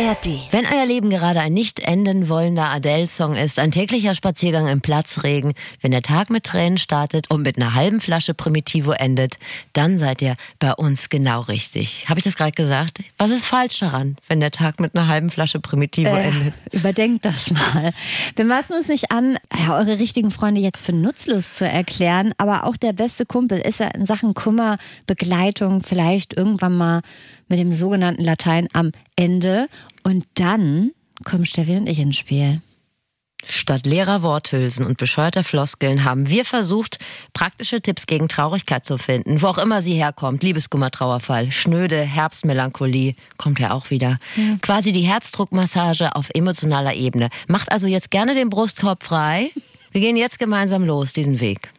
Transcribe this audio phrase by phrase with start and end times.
[0.00, 0.52] ARD.
[0.52, 5.54] Wenn euer Leben gerade ein nicht enden wollender Adele-Song ist, ein täglicher Spaziergang im Platzregen,
[5.80, 9.38] wenn der Tag mit Tränen startet und mit einer halben Flasche Primitivo endet,
[9.72, 12.08] dann seid ihr bei uns genau richtig.
[12.08, 13.00] Habe ich das gerade gesagt?
[13.18, 16.54] Was ist falsch daran, wenn der Tag mit einer halben Flasche Primitivo Äh, endet?
[16.70, 17.92] überdenkt das mal.
[18.36, 22.64] Wir maßen uns nicht an, ja, eure richtigen Freunde jetzt für nutzlos zu erklären, aber
[22.64, 24.78] auch der beste Kumpel ist ja in Sachen Kummer,
[25.08, 27.00] Begleitung vielleicht irgendwann mal
[27.48, 29.68] mit dem sogenannten Latein am Ende.
[30.08, 32.62] Und dann kommen Steffi und ich ins Spiel.
[33.44, 36.98] Statt leerer Worthülsen und bescheuerter Floskeln haben wir versucht,
[37.34, 40.42] praktische Tipps gegen Traurigkeit zu finden, wo auch immer sie herkommt.
[40.42, 44.18] Liebeskummer, Trauerfall, schnöde Herbstmelancholie, kommt ja auch wieder.
[44.62, 47.28] Quasi die Herzdruckmassage auf emotionaler Ebene.
[47.46, 49.50] Macht also jetzt gerne den Brustkorb frei.
[49.92, 51.70] Wir gehen jetzt gemeinsam los, diesen Weg.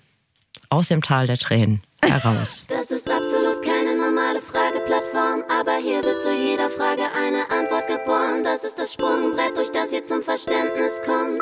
[0.69, 2.65] Aus dem Tal der Tränen heraus.
[2.67, 8.43] Das ist absolut keine normale Frageplattform, aber hier wird zu jeder Frage eine Antwort geboren.
[8.43, 11.41] Das ist das Sprungbrett, durch das ihr zum Verständnis kommt.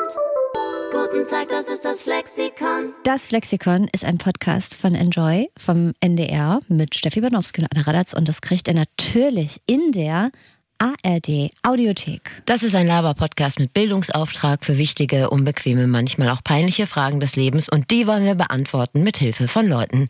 [0.90, 2.94] Guten Tag, das ist das Flexikon.
[3.04, 8.14] Das Flexikon ist ein Podcast von Enjoy vom NDR mit Steffi Banowski und Anna Radatz
[8.14, 10.30] und das kriegt ihr natürlich in der
[10.78, 12.42] ARD Audiothek.
[12.46, 17.68] Das ist ein Laber-Podcast mit Bildungsauftrag für wichtige, unbequeme, manchmal auch peinliche Fragen des Lebens
[17.68, 20.08] und die wollen wir beantworten mit Hilfe von Leuten,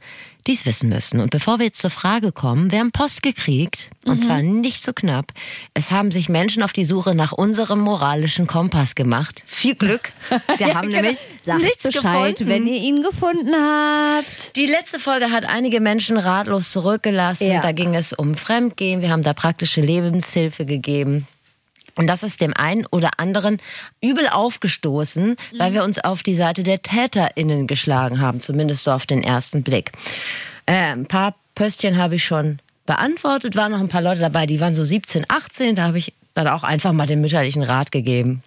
[0.48, 1.20] die es wissen müssen.
[1.20, 4.94] Und bevor wir jetzt zur Frage kommen, wir haben Post gekriegt und zwar nicht so
[4.94, 5.32] knapp.
[5.74, 9.42] Es haben sich Menschen auf die Suche nach unserem moralischen Kompass gemacht.
[9.46, 10.10] Viel Glück.
[10.56, 12.48] Sie haben nämlich Sagt nichts Bescheid, gefunden.
[12.48, 14.56] wenn ihr ihn gefunden habt.
[14.56, 17.50] Die letzte Folge hat einige Menschen ratlos zurückgelassen.
[17.50, 17.60] Ja.
[17.60, 19.02] Da ging es um Fremdgehen.
[19.02, 21.26] Wir haben da praktische Lebenshilfe gegeben.
[21.98, 23.58] Und das ist dem einen oder anderen
[24.00, 29.04] übel aufgestoßen, weil wir uns auf die Seite der TäterInnen geschlagen haben, zumindest so auf
[29.04, 29.90] den ersten Blick.
[30.66, 34.60] Äh, ein paar Pöstchen habe ich schon beantwortet, waren noch ein paar Leute dabei, die
[34.60, 38.44] waren so 17, 18, da habe ich dann auch einfach mal den mütterlichen Rat gegeben.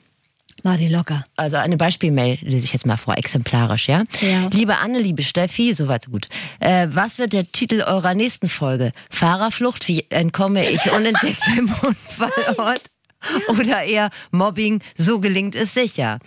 [0.64, 1.26] Mach die locker.
[1.36, 4.04] Also eine Beispielmail lese ich jetzt mal vor, exemplarisch, ja?
[4.22, 4.48] Ja.
[4.54, 6.28] Liebe Anne, liebe Steffi, soweit so gut.
[6.62, 8.94] Äh, was wird der Titel eurer nächsten Folge?
[9.10, 12.82] Fahrerflucht, wie entkomme ich unentdeckt im Unfallort?
[13.50, 16.20] Oder eher Mobbing, so gelingt es sicher.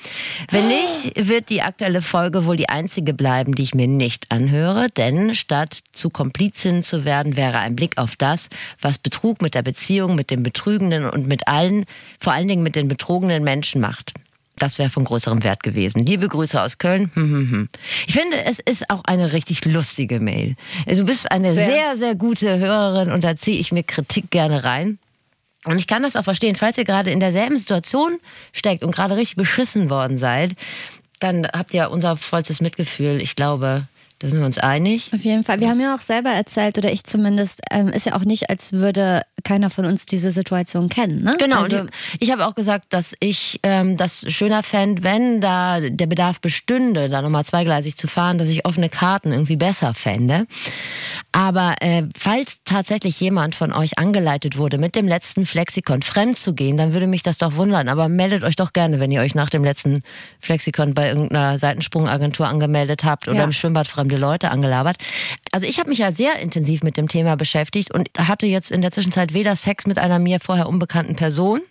[0.50, 4.88] Wenn nicht, wird die aktuelle Folge wohl die einzige bleiben, die ich mir nicht anhöre,
[4.91, 8.49] denn statt zu Komplizin zu werden, wäre ein Blick auf das,
[8.81, 11.84] was Betrug mit der Beziehung, mit dem Betrügenden und mit allen,
[12.21, 14.15] vor allen Dingen mit den betrogenen Menschen macht.
[14.56, 16.06] Das wäre von größerem Wert gewesen.
[16.06, 17.11] Liebe Grüße aus Köln.
[17.15, 17.69] Hm, hm, hm.
[18.06, 20.55] Ich finde, es ist auch eine richtig lustige Mail.
[20.87, 21.66] Du bist eine Sehr.
[21.66, 24.99] sehr, sehr gute Hörerin und da ziehe ich mir Kritik gerne rein.
[25.64, 28.19] Und ich kann das auch verstehen, falls ihr gerade in derselben Situation
[28.52, 30.52] steckt und gerade richtig beschissen worden seid,
[31.20, 33.20] dann habt ihr unser vollstes Mitgefühl.
[33.20, 33.86] Ich glaube,
[34.20, 35.10] da sind wir uns einig.
[35.12, 35.60] Auf jeden Fall.
[35.60, 38.72] Wir haben ja auch selber erzählt, oder ich zumindest, ähm, ist ja auch nicht, als
[38.72, 41.22] würde keiner von uns diese Situation kennen.
[41.22, 41.36] Ne?
[41.38, 45.80] Genau, Also, ich, ich habe auch gesagt, dass ich ähm, das schöner fände, wenn da
[45.80, 50.46] der Bedarf bestünde, da nochmal zweigleisig zu fahren, dass ich offene Karten irgendwie besser fände.
[51.32, 56.54] Aber äh, falls tatsächlich jemand von euch angeleitet wurde, mit dem letzten Flexikon fremd zu
[56.54, 57.88] gehen, dann würde mich das doch wundern.
[57.88, 60.00] Aber meldet euch doch gerne, wenn ihr euch nach dem letzten
[60.41, 63.44] Flexikon bei irgendeiner Seitensprungagentur angemeldet habt oder Ja.
[63.44, 64.97] im Schwimmbad fremde Leute angelabert.
[65.50, 68.82] Also ich habe mich ja sehr intensiv mit dem Thema beschäftigt und hatte jetzt in
[68.82, 71.62] der Zwischenzeit weder Sex mit einer mir vorher unbekannten Person,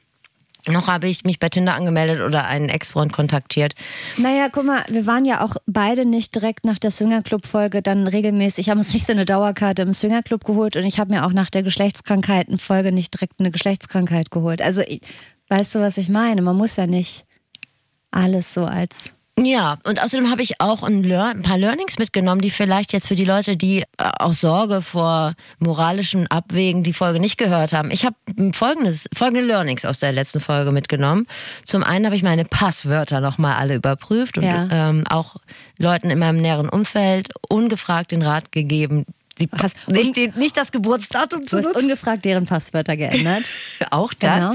[0.68, 3.76] noch habe ich mich bei Tinder angemeldet oder einen Ex-Freund kontaktiert.
[4.18, 8.70] Naja, guck mal, wir waren ja auch beide nicht direkt nach der Swingerclub-Folge dann regelmäßig,
[8.70, 11.50] haben uns nicht so eine Dauerkarte im Swingerclub geholt und ich habe mir auch nach
[11.50, 14.62] der Geschlechtskrankheiten-Folge nicht direkt eine Geschlechtskrankheit geholt.
[14.62, 15.02] Also, ich,
[15.50, 16.42] weißt du, was ich meine?
[16.42, 17.26] Man muss ja nicht
[18.12, 22.52] alles so als Ja, und außerdem habe ich auch ein, ein paar Learnings mitgenommen, die
[22.52, 27.40] vielleicht jetzt für die Leute, die äh, aus Sorge vor moralischem Abwägen die Folge nicht
[27.40, 27.90] gehört haben.
[27.90, 28.16] Ich habe
[28.54, 31.26] folgendes, folgende Learnings aus der letzten Folge mitgenommen.
[31.66, 34.68] Zum einen habe ich meine Passwörter nochmal alle überprüft und Ja.
[34.72, 35.38] ähm, auch
[35.80, 39.06] Leuten in meinem näheren Umfeld ungefragt den Rat gegeben,
[39.40, 41.80] die, Hast- nicht, die, nicht das Geburtsdatum Du zu hast nutzen.
[41.84, 43.44] ungefragt deren Passwörter geändert.
[43.92, 44.36] Auch das.
[44.36, 44.52] Genau.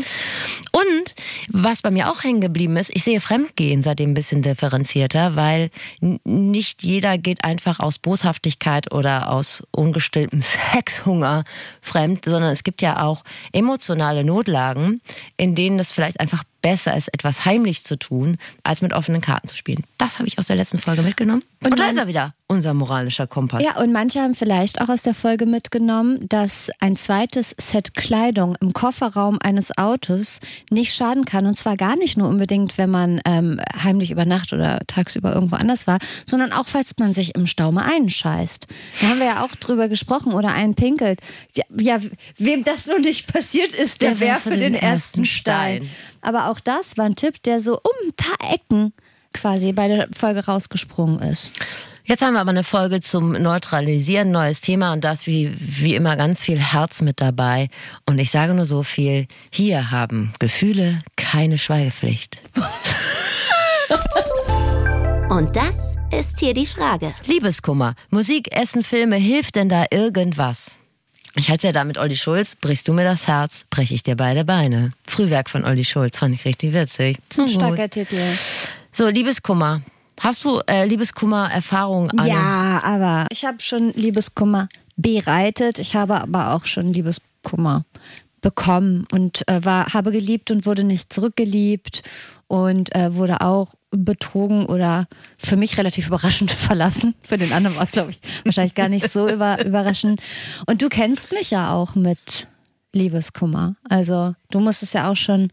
[0.73, 1.15] Und
[1.49, 5.71] was bei mir auch hängen geblieben ist, ich sehe Fremdgehen seitdem ein bisschen differenzierter, weil
[6.01, 10.43] nicht jeder geht einfach aus Boshaftigkeit oder aus ungestilltem
[10.73, 11.43] Sexhunger
[11.81, 15.01] fremd, sondern es gibt ja auch emotionale Notlagen,
[15.37, 19.49] in denen es vielleicht einfach besser ist, etwas heimlich zu tun, als mit offenen Karten
[19.49, 19.85] zu spielen.
[19.97, 21.43] Das habe ich aus der letzten Folge mitgenommen.
[21.65, 23.65] Und, und da ist er wieder, unser moralischer Kompass.
[23.65, 28.55] Ja, und manche haben vielleicht auch aus der Folge mitgenommen, dass ein zweites Set Kleidung
[28.61, 31.47] im Kofferraum eines Autos nicht schaden kann.
[31.47, 35.57] Und zwar gar nicht nur unbedingt, wenn man ähm, heimlich über Nacht oder tagsüber irgendwo
[35.57, 38.67] anders war, sondern auch, falls man sich im Stau mal einscheißt.
[39.01, 41.21] Da haben wir ja auch drüber gesprochen oder einpinkelt.
[41.55, 41.99] Ja, ja
[42.37, 45.89] wem das so nicht passiert ist, der, der werfe den, den, ersten Stein.
[45.89, 45.91] Stein.
[46.29, 48.93] Aber auch das war ein Tipp, der so um ein paar Ecken
[49.33, 51.55] quasi bei der Folge rausgesprungen ist.
[52.05, 55.95] Jetzt haben wir aber eine Folge zum Neutralisieren, neues Thema und da ist wie, wie
[55.95, 57.71] immer ganz viel Herz mit dabei.
[58.05, 62.37] Und ich sage nur so viel, hier haben Gefühle keine Schweigepflicht.
[65.31, 67.15] Und das ist hier die Frage.
[67.27, 70.79] Liebeskummer, Musik, Essen, Filme, hilft denn da irgendwas?
[71.39, 74.17] Ich hatte ja da mit Olli Schulz, brichst du mir das Herz, breche ich dir
[74.17, 74.93] beide Beine.
[75.07, 77.19] Frühwerk von Olli Schulz, fand ich richtig witzig.
[77.33, 78.21] So ein starker Titel.
[78.93, 79.83] So, Liebeskummer.
[80.21, 82.11] Hast du äh, Liebeskummer-Erfahrung?
[82.27, 85.79] Ja, aber ich habe schon Liebeskummer bereitet.
[85.79, 87.85] Ich habe aber auch schon Liebeskummer
[88.41, 92.03] bekommen und äh, war, habe geliebt und wurde nicht zurückgeliebt
[92.49, 95.07] und äh, wurde auch betrogen oder
[95.39, 97.15] für mich relativ überraschend verlassen.
[97.23, 100.21] Für den anderen war es, glaube ich, wahrscheinlich gar nicht so über, überraschend.
[100.67, 102.47] Und du kennst mich ja auch mit
[102.93, 103.77] Liebeskummer.
[103.89, 105.51] Also du musstest ja auch schon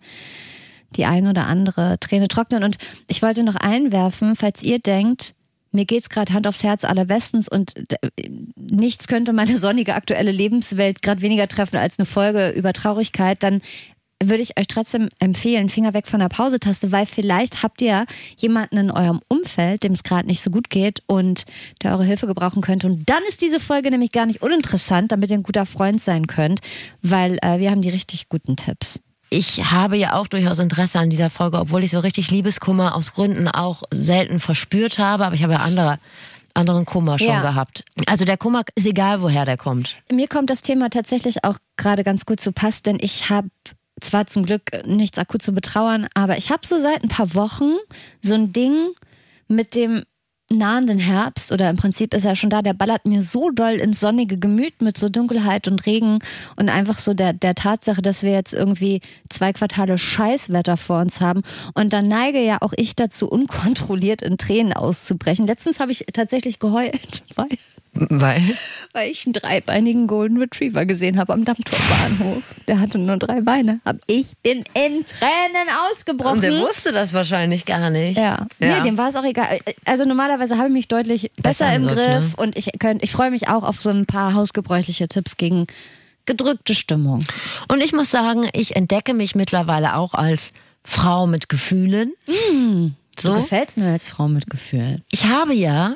[0.96, 2.64] die ein oder andere Träne trocknen.
[2.64, 2.78] Und
[3.08, 5.36] ich wollte noch einwerfen, falls ihr denkt,
[5.72, 7.74] mir geht's gerade Hand aufs Herz allerbestens und
[8.56, 13.62] nichts könnte meine sonnige aktuelle Lebenswelt gerade weniger treffen als eine Folge über Traurigkeit, dann
[14.30, 18.06] würde ich euch trotzdem empfehlen, Finger weg von der Pausetaste, weil vielleicht habt ihr
[18.38, 21.45] jemanden in eurem Umfeld, dem es gerade nicht so gut geht und
[21.83, 22.88] der eure Hilfe gebrauchen könnte.
[22.88, 26.27] Und dann ist diese Folge nämlich gar nicht uninteressant, damit ihr ein guter Freund sein
[26.27, 26.62] könnt,
[27.01, 29.00] weil äh, wir haben die richtig guten Tipps
[29.31, 33.13] ich habe ja auch durchaus Interesse an dieser Folge, obwohl ich so richtig Liebeskummer aus
[33.13, 36.00] Gründen auch selten verspürt habe, aber ich habe ja andere
[36.54, 37.42] anderen Kummer schon ja.
[37.42, 37.83] gehabt.
[38.07, 39.94] Also der Kummer ist egal, woher der kommt.
[40.10, 43.50] Mir kommt das Thema tatsächlich auch gerade ganz gut zu Pass, denn ich habe
[44.02, 47.74] zwar zum Glück nichts akut zu betrauern, aber ich habe so seit ein paar Wochen
[48.22, 48.90] so ein Ding
[49.48, 50.04] mit dem
[50.50, 54.00] nahenden Herbst oder im Prinzip ist er schon da, der ballert mir so doll ins
[54.00, 56.20] sonnige Gemüt mit so Dunkelheit und Regen
[56.56, 61.20] und einfach so der, der Tatsache, dass wir jetzt irgendwie zwei Quartale Scheißwetter vor uns
[61.20, 61.42] haben.
[61.74, 65.48] Und dann neige ja auch ich dazu, unkontrolliert in Tränen auszubrechen.
[65.48, 67.50] Letztens habe ich tatsächlich geheult, weil
[67.96, 68.42] weil?
[68.92, 72.44] Weil ich einen dreibeinigen Golden Retriever gesehen habe am Dammtorbahnhof.
[72.68, 73.80] Der hatte nur drei Beine.
[74.08, 76.36] Ich bin in Tränen ausgebrochen.
[76.36, 78.18] Und der wusste das wahrscheinlich gar nicht.
[78.18, 78.48] Ja.
[78.60, 78.78] ja.
[78.78, 79.60] Nee, dem war es auch egal.
[79.86, 82.34] Also normalerweise habe ich mich deutlich besser, besser im Griff, ne?
[82.38, 85.68] und ich, könnt, ich freue mich auch auf so ein paar hausgebräuchliche Tipps gegen
[86.26, 87.24] gedrückte Stimmung.
[87.70, 90.52] Und ich muss sagen, ich entdecke mich mittlerweile auch als
[90.84, 92.14] Frau mit Gefühlen.
[92.28, 92.88] Mm,
[93.18, 95.04] so gefällt es mir als Frau mit Gefühlen.
[95.12, 95.96] Ich habe ja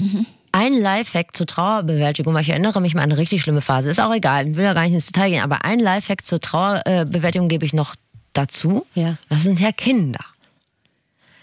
[0.00, 3.90] mhm ein Lifehack zur Trauerbewältigung, weil ich erinnere mich mal an eine richtig schlimme Phase.
[3.90, 6.40] Ist auch egal, ich will ja gar nicht ins Detail gehen, aber ein Lifehack zur
[6.40, 7.94] Trauerbewältigung gebe ich noch
[8.32, 8.86] dazu.
[8.94, 9.16] Ja.
[9.28, 10.24] Das sind ja Kinder.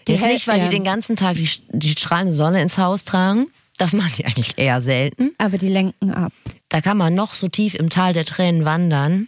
[0.07, 3.47] Die Jetzt nicht, weil die den ganzen Tag die, die strahlende Sonne ins Haus tragen.
[3.77, 5.31] Das machen die eigentlich eher selten.
[5.37, 6.31] Aber die lenken ab.
[6.69, 9.27] Da kann man noch so tief im Tal der Tränen wandern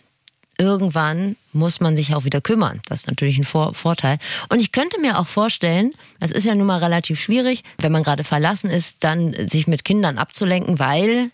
[0.57, 2.81] irgendwann muss man sich auch wieder kümmern.
[2.87, 4.17] Das ist natürlich ein Vor Vorteil.
[4.49, 8.03] Und ich könnte mir auch vorstellen, das ist ja nun mal relativ schwierig, wenn man
[8.03, 11.29] gerade verlassen ist, dann sich mit Kindern abzulenken, weil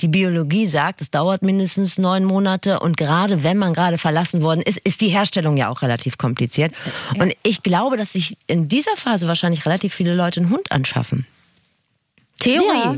[0.00, 4.60] die Biologie sagt, es dauert mindestens neun Monate und gerade wenn man gerade verlassen worden
[4.60, 6.74] ist, ist die Herstellung ja auch relativ kompliziert.
[7.18, 11.26] Und ich glaube, dass sich in dieser Phase wahrscheinlich relativ viele Leute einen Hund anschaffen.
[12.40, 12.64] Theorie.
[12.66, 12.96] Ja,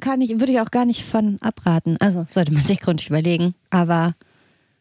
[0.00, 1.96] kann ich, würde ich auch gar nicht von abraten.
[1.98, 3.54] Also sollte man sich gründlich überlegen.
[3.70, 4.14] Aber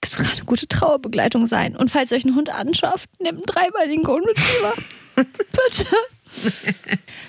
[0.04, 1.76] es kann eine gute Trauerbegleitung sein.
[1.76, 4.74] Und falls ihr euch einen Hund anschafft, nehmt einen dreibeinigen Golden Retriever.
[5.16, 5.88] Bitte.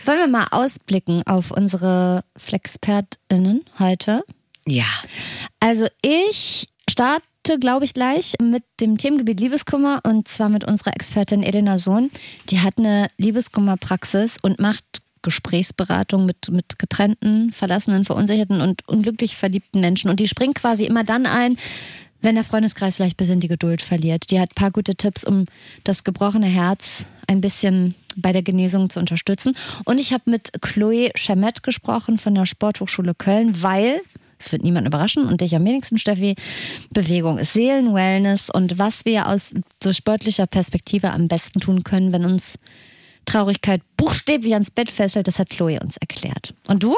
[0.04, 4.24] Wollen wir mal ausblicken auf unsere FlexpertInnen heute?
[4.66, 4.86] Ja.
[5.60, 11.42] Also ich starte, glaube ich, gleich mit dem Themengebiet Liebeskummer und zwar mit unserer Expertin
[11.42, 12.10] Elena Sohn.
[12.48, 19.80] Die hat eine Liebeskummerpraxis und macht Gesprächsberatung mit, mit getrennten, verlassenen, verunsicherten und unglücklich verliebten
[19.80, 20.10] Menschen.
[20.10, 21.56] Und die springt quasi immer dann ein,
[22.24, 24.30] wenn der Freundeskreis vielleicht ein bisschen die Geduld verliert.
[24.30, 25.44] Die hat ein paar gute Tipps, um
[25.84, 29.56] das gebrochene Herz ein bisschen bei der Genesung zu unterstützen.
[29.84, 34.00] Und ich habe mit Chloe Schermett gesprochen von der Sporthochschule Köln, weil
[34.38, 36.34] es wird niemand überraschen und dich am wenigsten, Steffi.
[36.90, 42.24] Bewegung ist Seelenwellness und was wir aus so sportlicher Perspektive am besten tun können, wenn
[42.24, 42.58] uns
[43.26, 46.54] Traurigkeit buchstäblich ans Bett fesselt, das hat Chloe uns erklärt.
[46.68, 46.94] Und du?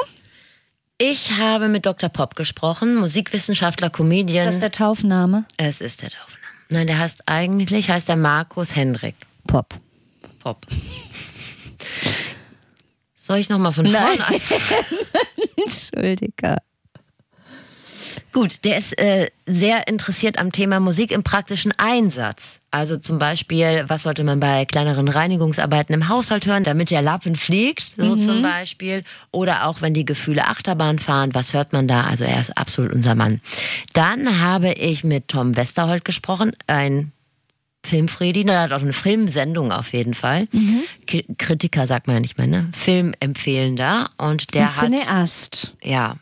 [0.99, 2.09] Ich habe mit Dr.
[2.09, 4.47] Pop gesprochen, Musikwissenschaftler, Comedian.
[4.47, 5.45] Ist das der Taufname?
[5.57, 6.37] Es ist der Taufname.
[6.69, 9.15] Nein, der heißt eigentlich, heißt der Markus Hendrik.
[9.45, 9.75] Pop.
[10.39, 10.65] Pop.
[13.15, 14.41] Soll ich nochmal von vorne ein?
[15.55, 16.57] Entschuldige.
[18.33, 22.59] Gut, der ist äh, sehr interessiert am Thema Musik im praktischen Einsatz.
[22.77, 27.35] Also zum Beispiel, was sollte man bei kleineren Reinigungsarbeiten im Haushalt hören, damit der Lappen
[27.35, 29.03] fliegt, so zum Beispiel.
[29.31, 32.01] Oder auch wenn die Gefühle Achterbahn fahren, was hört man da?
[32.01, 33.41] Also er ist absolut unser Mann.
[33.93, 37.11] Dann habe ich mit Tom Westerholt gesprochen, ein
[37.85, 40.47] Filmfredi, der hat auch eine Filmsendung auf jeden Fall.
[41.05, 42.69] Ki- Kritiker sagt man ja nicht mehr, ne?
[42.75, 44.09] Filmempfehlender.
[44.17, 44.83] Und der Ein hat.
[44.83, 45.73] Cineast.
[45.83, 46.17] Ja.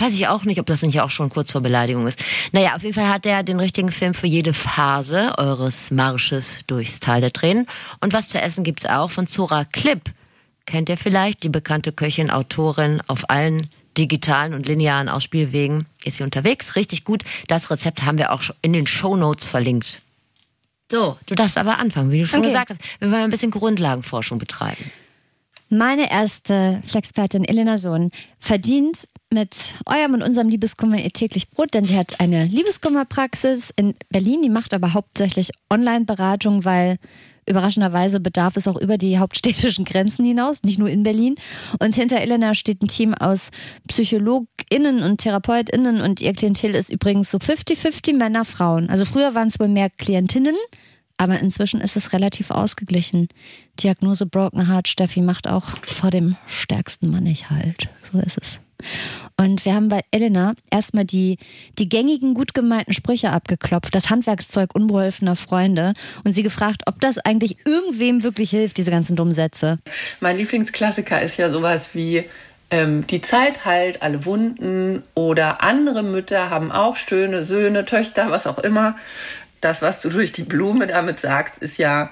[0.00, 2.18] Weiß ich auch nicht, ob das nicht auch schon kurz vor Beleidigung ist.
[2.52, 7.00] Naja, auf jeden Fall hat er den richtigen Film für jede Phase eures Marsches durchs
[7.00, 7.66] Tal der Tränen.
[8.00, 10.10] Und was zu essen gibt's auch von Zora Klipp.
[10.64, 11.42] Kennt ihr vielleicht?
[11.42, 15.84] Die bekannte Köchin, Autorin auf allen digitalen und linearen Ausspielwegen.
[16.04, 16.76] Ist sie unterwegs?
[16.76, 17.22] Richtig gut.
[17.48, 20.00] Das Rezept haben wir auch in den Shownotes verlinkt.
[20.90, 22.48] So, du darfst aber anfangen, wie du schon Okay.
[22.48, 22.80] gesagt hast.
[23.00, 24.90] Wir wollen ein bisschen Grundlagenforschung betreiben.
[25.68, 31.84] Meine erste Flexpertin Elena Sohn verdient mit eurem und unserem Liebeskummer ihr täglich Brot, denn
[31.84, 36.98] sie hat eine Liebeskummerpraxis in Berlin, die macht aber hauptsächlich Online-Beratung, weil
[37.46, 41.36] überraschenderweise bedarf es auch über die hauptstädtischen Grenzen hinaus, nicht nur in Berlin.
[41.78, 43.50] Und hinter Elena steht ein Team aus
[43.88, 48.88] PsychologInnen und TherapeutInnen und ihr Klientel ist übrigens so 50-50 Männer, Frauen.
[48.90, 50.56] Also früher waren es wohl mehr Klientinnen,
[51.16, 53.28] aber inzwischen ist es relativ ausgeglichen.
[53.80, 57.88] Diagnose Broken Heart, Steffi macht auch vor dem stärksten Mann nicht halt.
[58.10, 58.60] So ist es.
[59.36, 61.38] Und wir haben bei Elena erstmal die,
[61.78, 65.94] die gängigen, gut gemeinten Sprüche abgeklopft, das Handwerkszeug unbeholfener Freunde
[66.24, 69.78] und sie gefragt, ob das eigentlich irgendwem wirklich hilft, diese ganzen dummen Sätze.
[70.20, 72.24] Mein Lieblingsklassiker ist ja sowas wie
[72.70, 78.46] ähm, die Zeit heilt alle Wunden oder andere Mütter haben auch schöne Söhne, Töchter, was
[78.46, 78.96] auch immer.
[79.60, 82.10] Das, was du durch die Blume damit sagst, ist ja,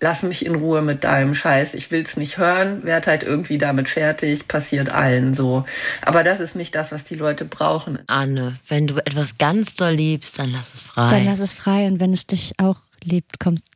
[0.00, 1.74] lass mich in Ruhe mit deinem Scheiß.
[1.74, 5.64] Ich will's nicht hören, werd halt irgendwie damit fertig, passiert allen so.
[6.02, 7.98] Aber das ist nicht das, was die Leute brauchen.
[8.06, 11.10] Anne, wenn du etwas ganz doll liebst, dann lass es frei.
[11.10, 13.66] Dann lass es frei und wenn es dich auch liebt, kommst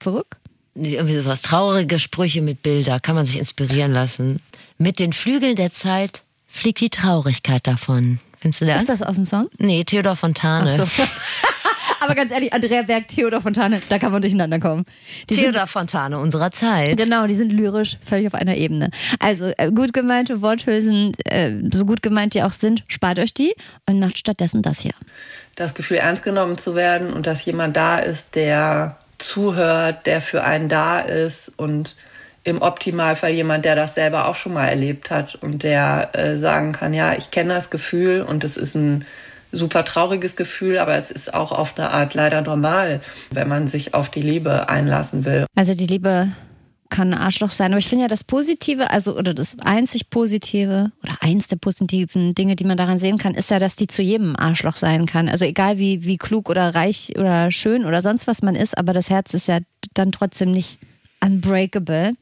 [0.00, 0.36] zurück.
[0.74, 4.40] irgendwie sowas traurige Sprüche mit Bilder, kann man sich inspirieren lassen.
[4.78, 8.20] Mit den Flügeln der Zeit fliegt die Traurigkeit davon.
[8.40, 8.80] Findest du das?
[8.80, 9.48] Ist das aus dem Song?
[9.58, 10.70] nee, Theodor Fontane.
[10.72, 10.88] Ach so.
[12.02, 14.84] Aber ganz ehrlich, Andrea Berg, Theodor Fontane, da kann man durcheinander kommen.
[15.30, 16.96] Die sind, Theodor Fontane unserer Zeit.
[16.96, 18.90] genau, die sind lyrisch völlig auf einer Ebene.
[19.20, 23.54] Also äh, gut gemeinte Worthülsen, äh, so gut gemeint die auch sind, spart euch die
[23.88, 24.94] und macht stattdessen das hier.
[25.54, 30.42] das Gefühl, ernst genommen zu werden und dass jemand da ist, der zuhört, der für
[30.42, 31.96] einen da ist und
[32.44, 36.72] im Optimalfall jemand, der das selber auch schon mal erlebt hat und der äh, sagen
[36.72, 39.04] kann, ja, ich kenne das Gefühl und es ist ein
[39.52, 43.94] super trauriges Gefühl, aber es ist auch auf eine Art leider normal, wenn man sich
[43.94, 45.46] auf die Liebe einlassen will.
[45.54, 46.28] Also die Liebe
[46.92, 47.72] kann ein Arschloch sein.
[47.72, 52.34] Aber ich finde ja das Positive, also oder das einzig Positive oder eins der positiven
[52.34, 55.28] Dinge, die man daran sehen kann, ist ja, dass die zu jedem Arschloch sein kann.
[55.28, 58.92] Also egal wie, wie klug oder reich oder schön oder sonst was man ist, aber
[58.92, 59.60] das Herz ist ja
[59.94, 60.78] dann trotzdem nicht
[61.20, 62.12] unbreakable.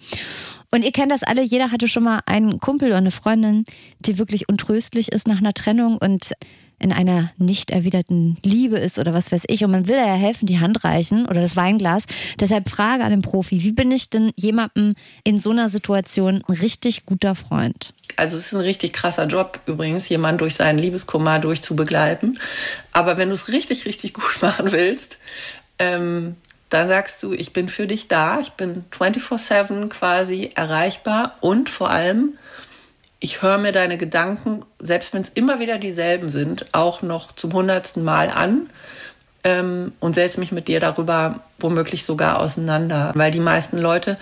[0.70, 3.64] Und ihr kennt das alle, jeder hatte schon mal einen Kumpel oder eine Freundin,
[3.99, 6.32] die wirklich untröstlich ist nach einer Trennung und
[6.80, 9.64] in einer nicht erwiderten Liebe ist oder was weiß ich.
[9.64, 12.06] Und man will ja helfen, die Hand reichen oder das Weinglas.
[12.40, 16.54] Deshalb Frage an den Profi, wie bin ich denn jemandem in so einer Situation ein
[16.54, 17.92] richtig guter Freund?
[18.16, 22.40] Also es ist ein richtig krasser Job übrigens, jemanden durch seinen Liebeskummer durchzubegleiten.
[22.92, 25.18] Aber wenn du es richtig, richtig gut machen willst,
[25.78, 26.37] ähm,
[26.70, 31.90] dann sagst du, ich bin für dich da, ich bin 24/7 quasi erreichbar und vor
[31.90, 32.38] allem,
[33.20, 37.52] ich höre mir deine Gedanken, selbst wenn es immer wieder dieselben sind, auch noch zum
[37.52, 38.70] hundertsten Mal an
[39.44, 43.12] ähm, und setze mich mit dir darüber womöglich sogar auseinander.
[43.14, 44.18] Weil die meisten Leute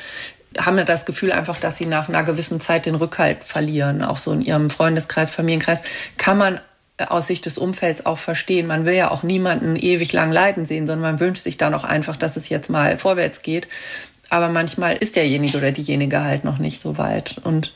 [0.59, 4.03] haben ja das Gefühl einfach, dass sie nach einer gewissen Zeit den Rückhalt verlieren.
[4.03, 5.83] Auch so in ihrem Freundeskreis, Familienkreis
[6.17, 6.61] kann man
[7.07, 8.67] aus Sicht des Umfelds auch verstehen.
[8.67, 11.85] Man will ja auch niemanden ewig lang leiden sehen, sondern man wünscht sich dann auch
[11.85, 13.69] einfach, dass es jetzt mal vorwärts geht.
[14.31, 17.41] Aber manchmal ist derjenige oder diejenige halt noch nicht so weit.
[17.45, 17.73] Und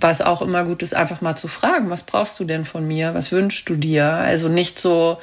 [0.00, 3.14] was auch immer gut ist, einfach mal zu fragen, was brauchst du denn von mir?
[3.14, 4.06] Was wünschst du dir?
[4.06, 5.18] Also nicht so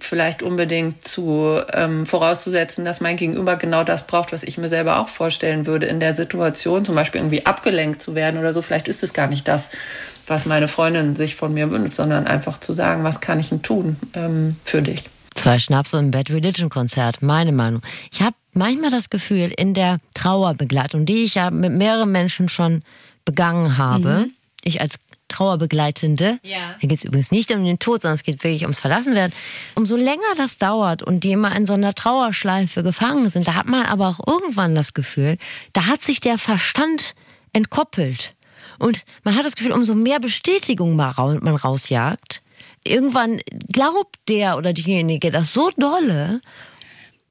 [0.00, 4.98] vielleicht unbedingt zu ähm, vorauszusetzen, dass mein Gegenüber genau das braucht, was ich mir selber
[4.98, 8.60] auch vorstellen würde in der Situation, zum Beispiel irgendwie abgelenkt zu werden oder so.
[8.60, 9.70] Vielleicht ist es gar nicht das,
[10.26, 13.62] was meine Freundin sich von mir wünscht, sondern einfach zu sagen, was kann ich denn
[13.62, 15.04] tun ähm, für dich?
[15.34, 17.82] Zwei Schnaps und ein Bad Religion Konzert, meine Meinung.
[18.12, 22.82] Ich habe manchmal das Gefühl, in der Trauerbegleitung, die ich ja mit mehreren Menschen schon
[23.24, 24.28] begangen habe,
[24.62, 24.94] ich als
[25.28, 26.74] Trauerbegleitende, Ja.
[26.80, 29.34] da geht es übrigens nicht um den Tod, sondern es geht wirklich ums Verlassenwerden.
[29.74, 33.66] Umso länger das dauert und die immer in so einer Trauerschleife gefangen sind, da hat
[33.66, 35.38] man aber auch irgendwann das Gefühl,
[35.72, 37.14] da hat sich der Verstand
[37.52, 38.34] entkoppelt.
[38.78, 42.40] Und man hat das Gefühl, umso mehr Bestätigung man rausjagt,
[42.84, 43.40] irgendwann
[43.72, 46.40] glaubt der oder diejenige das so dolle.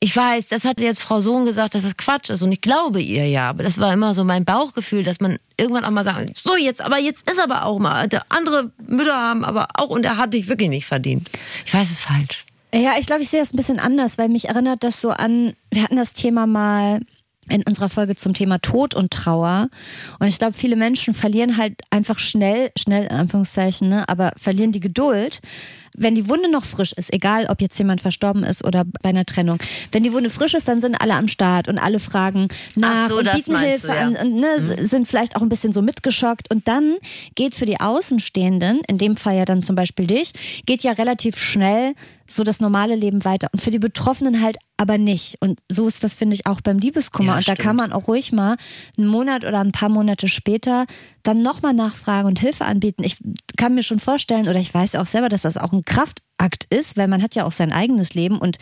[0.04, 3.02] Ich weiß, das hat jetzt Frau Sohn gesagt, dass das Quatsch ist und ich glaube
[3.02, 6.38] ihr ja, aber das war immer so mein Bauchgefühl, dass man irgendwann auch mal sagt,
[6.44, 10.04] so jetzt, aber jetzt ist aber auch mal, der andere Mütter haben aber auch und
[10.04, 11.30] er hat dich wirklich nicht verdient.
[11.66, 12.44] Ich weiß, es ist falsch.
[12.76, 15.54] Ja, ich glaube, ich sehe das ein bisschen anders, weil mich erinnert das so an,
[15.72, 17.00] wir hatten das Thema mal
[17.48, 19.70] in unserer Folge zum Thema Tod und Trauer.
[20.20, 24.74] Und ich glaube, viele Menschen verlieren halt einfach schnell, schnell in Anführungszeichen, ne, aber verlieren
[24.74, 25.40] die Geduld,
[25.96, 29.26] wenn die Wunde noch frisch ist, egal ob jetzt jemand verstorben ist oder bei einer
[29.26, 29.60] Trennung.
[29.92, 33.20] Wenn die Wunde frisch ist, dann sind alle am Start und alle fragen nach so,
[33.20, 34.02] und bieten Hilfe du, ja.
[34.02, 36.52] an und ne, sind vielleicht auch ein bisschen so mitgeschockt.
[36.52, 36.98] Und dann
[37.36, 40.34] geht für die Außenstehenden, in dem Fall ja dann zum Beispiel dich,
[40.66, 41.94] geht ja relativ schnell
[42.28, 43.48] so das normale Leben weiter.
[43.52, 45.36] Und für die Betroffenen halt aber nicht.
[45.40, 47.34] Und so ist das, finde ich, auch beim Liebeskummer.
[47.34, 47.60] Ja, und da stimmt.
[47.60, 48.58] kann man auch ruhig mal
[48.98, 50.86] einen Monat oder ein paar Monate später
[51.24, 53.04] dann nochmal nachfragen und Hilfe anbieten.
[53.04, 53.18] Ich
[53.58, 56.98] kann mir schon vorstellen, oder ich weiß auch selber, dass das auch ein Kraftakt ist,
[56.98, 58.58] weil man hat ja auch sein eigenes Leben und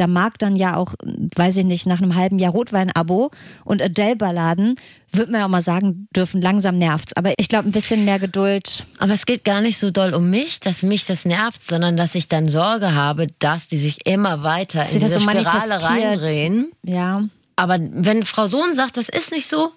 [0.00, 3.30] da mag dann ja auch, weiß ich nicht, nach einem halben Jahr Rotwein-Abo
[3.64, 4.76] und Adele-Balladen,
[5.12, 7.12] wird man ja auch mal sagen dürfen, langsam nervt's.
[7.16, 8.86] Aber ich glaube, ein bisschen mehr Geduld.
[8.98, 12.14] Aber es geht gar nicht so doll um mich, dass mich das nervt, sondern dass
[12.14, 16.72] ich dann Sorge habe, dass die sich immer weiter Sie in diese so Spirale reindrehen.
[16.82, 17.24] Ja.
[17.56, 19.72] Aber wenn Frau Sohn sagt, das ist nicht so,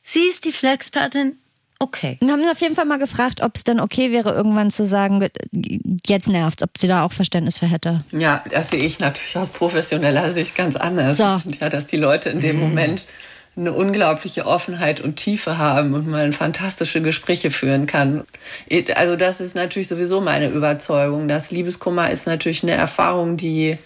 [0.00, 1.36] sie ist die Flexpertin,
[1.78, 2.18] okay.
[2.20, 5.26] Und haben auf jeden Fall mal gefragt, ob es dann okay wäre, irgendwann zu sagen,
[6.06, 8.04] jetzt nervt's, ob sie da auch Verständnis für hätte.
[8.12, 11.16] Ja, das sehe ich natürlich aus professioneller Sicht ganz anders.
[11.16, 11.40] So.
[11.60, 13.06] Ja, dass die Leute in dem Moment
[13.56, 18.24] eine unglaubliche Offenheit und Tiefe haben und man fantastische Gespräche führen kann.
[18.94, 21.26] Also das ist natürlich sowieso meine Überzeugung.
[21.28, 23.76] Das Liebeskummer ist natürlich eine Erfahrung, die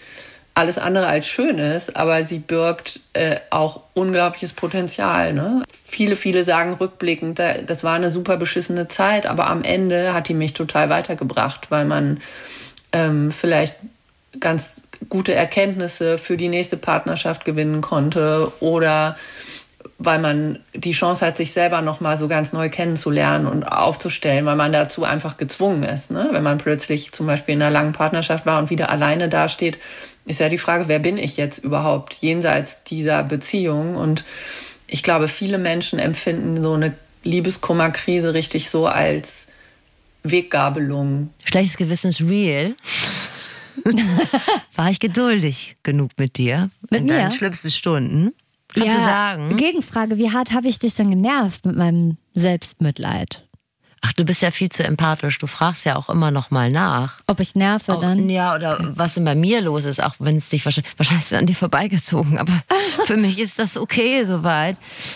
[0.55, 5.33] alles andere als schön ist, aber sie birgt äh, auch unglaubliches Potenzial.
[5.33, 5.63] Ne?
[5.83, 10.29] Viele, viele sagen rückblickend, da- das war eine super beschissene Zeit, aber am Ende hat
[10.29, 12.21] die mich total weitergebracht, weil man
[12.91, 13.75] ähm, vielleicht
[14.39, 19.17] ganz gute Erkenntnisse für die nächste Partnerschaft gewinnen konnte oder
[19.99, 24.45] weil man die Chance hat, sich selber noch mal so ganz neu kennenzulernen und aufzustellen,
[24.45, 26.11] weil man dazu einfach gezwungen ist.
[26.11, 26.29] Ne?
[26.31, 29.77] Wenn man plötzlich zum Beispiel in einer langen Partnerschaft war und wieder alleine dasteht,
[30.25, 33.95] ist ja die Frage, wer bin ich jetzt überhaupt jenseits dieser Beziehung?
[33.95, 34.23] Und
[34.87, 39.47] ich glaube, viele Menschen empfinden so eine Liebeskummerkrise richtig so als
[40.23, 41.33] Weggabelung.
[41.43, 42.75] Schlechtes Gewissen ist real.
[44.75, 46.69] War ich geduldig genug mit dir?
[46.89, 47.13] Mit in mir?
[47.13, 48.33] deinen schlimmsten Stunden?
[48.73, 49.57] Kannst du sagen?
[49.57, 53.45] Gegenfrage, wie hart habe ich dich denn genervt mit meinem Selbstmitleid?
[54.05, 55.39] Ach, du bist ja viel zu empathisch.
[55.39, 57.21] Du fragst ja auch immer noch mal nach.
[57.27, 58.29] Ob ich nerve Auch, dann?
[58.29, 61.33] ja, oder was denn bei mir los ist, auch wenn es dich wahrscheinlich, wahrscheinlich ist
[61.33, 62.51] an dir vorbeigezogen, aber
[63.05, 64.75] für mich ist das okay soweit.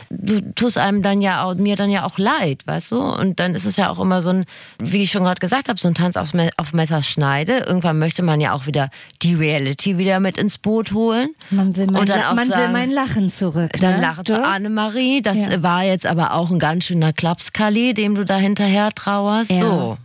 [0.10, 3.02] Du tust einem dann ja auch, mir dann ja auch leid, weißt du?
[3.02, 4.46] Und dann ist es ja auch immer so ein,
[4.80, 7.58] wie ich schon gerade gesagt habe, so ein Tanz aufs Me auf Messers Schneide.
[7.68, 8.90] Irgendwann möchte man ja auch wieder
[9.22, 11.32] die Reality wieder mit ins Boot holen.
[11.50, 13.72] Man will mein, Und dann La- auch man will sagen- mein Lachen zurück.
[13.82, 14.02] Dann ne?
[14.02, 14.42] lacht Du?
[14.42, 15.22] Annemarie.
[15.22, 15.62] Das Ja.
[15.62, 19.52] war jetzt aber auch ein ganz schöner Klapskali, dem du da hinterher trauerst.
[19.52, 19.60] Ja.
[19.60, 19.98] So.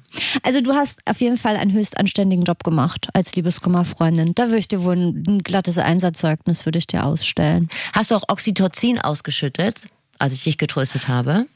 [0.42, 4.34] Also du hast auf jeden Fall einen höchst anständigen Job gemacht als Liebeskummerfreundin.
[4.34, 7.68] Da würde ich dir wohl ein, ein glattes Einsatzzeugnis würde ich dir ausstellen.
[7.92, 11.46] Hast du auch Oxytocin ausgeschüttet, als ich dich getröstet habe?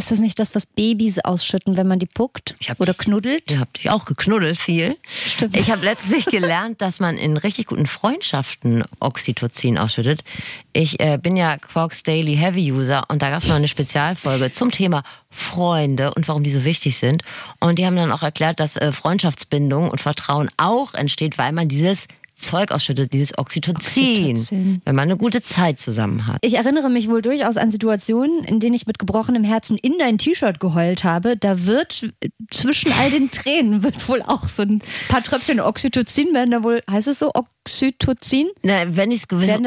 [0.00, 2.98] Ist das nicht das, was Babys ausschütten, wenn man die puckt Ich hab oder dich-
[3.04, 3.50] knuddelt?
[3.50, 4.96] Ihr habt dich auch geknuddelt viel.
[5.06, 5.54] Stimmt.
[5.58, 10.24] Ich habe letztlich gelernt, dass man in richtig guten Freundschaften Oxytocin ausschüttet.
[10.72, 14.50] Ich äh, bin ja Quarks Daily Heavy User und da gab es mal eine Spezialfolge
[14.52, 17.22] zum Thema Freunde und warum die so wichtig sind.
[17.58, 21.68] Und die haben dann auch erklärt, dass äh, Freundschaftsbindung und Vertrauen auch entsteht, weil man
[21.68, 22.08] dieses
[22.40, 24.82] Zeug ausschüttet, dieses Oxytocin, Oxytocin.
[24.84, 26.38] wenn man eine gute Zeit zusammen hat.
[26.42, 30.18] Ich erinnere mich wohl durchaus an Situationen, in denen ich mit gebrochenem Herzen in dein
[30.18, 31.36] T-Shirt geheult habe.
[31.36, 32.10] Da wird
[32.50, 36.82] zwischen all den Tränen wird wohl auch so ein paar Tröpfchen Oxytocin werden da wohl,
[36.90, 38.48] heißt es so Oxytocin?
[38.62, 39.64] Na, wenn ich es gewesen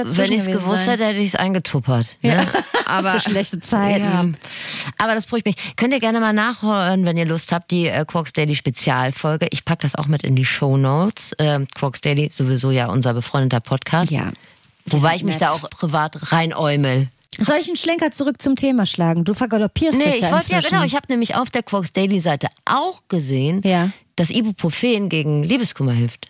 [0.51, 2.17] gewusst hätte, hätte ich es eingetuppert.
[2.21, 2.45] Ne?
[2.85, 4.03] Aber, Für schlechte Zeiten.
[4.03, 4.25] Ja.
[4.97, 5.55] Aber das beruhigt mich.
[5.75, 9.47] Könnt ihr gerne mal nachhören, wenn ihr Lust habt, die äh, Quarks Daily Spezialfolge.
[9.51, 11.35] Ich packe das auch mit in die Show Notes.
[11.39, 14.11] Ähm, Quarks Daily sowieso ja unser befreundeter Podcast.
[14.11, 14.31] Ja.
[14.85, 15.41] Wobei ich mich nett.
[15.43, 17.07] da auch privat reinäumel.
[17.39, 19.23] Soll ich einen Schlenker zurück zum Thema schlagen?
[19.23, 20.83] Du vergaloppierst Nee, dich ich ja wollte ja genau.
[20.83, 23.89] Ich habe nämlich auf der Quarks Daily Seite auch gesehen, Ja.
[24.15, 26.27] dass Ibuprofen gegen Liebeskummer hilft.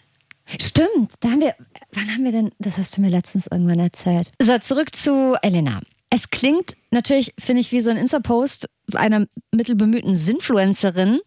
[0.62, 1.56] Stimmt, da haben wir,
[1.93, 4.30] wann haben wir denn, das hast du mir letztens irgendwann erzählt.
[4.41, 5.82] So, zurück zu Elena.
[6.10, 11.19] Es klingt natürlich, finde ich, wie so ein Insta-Post einer mittelbemühten Sinfluencerin,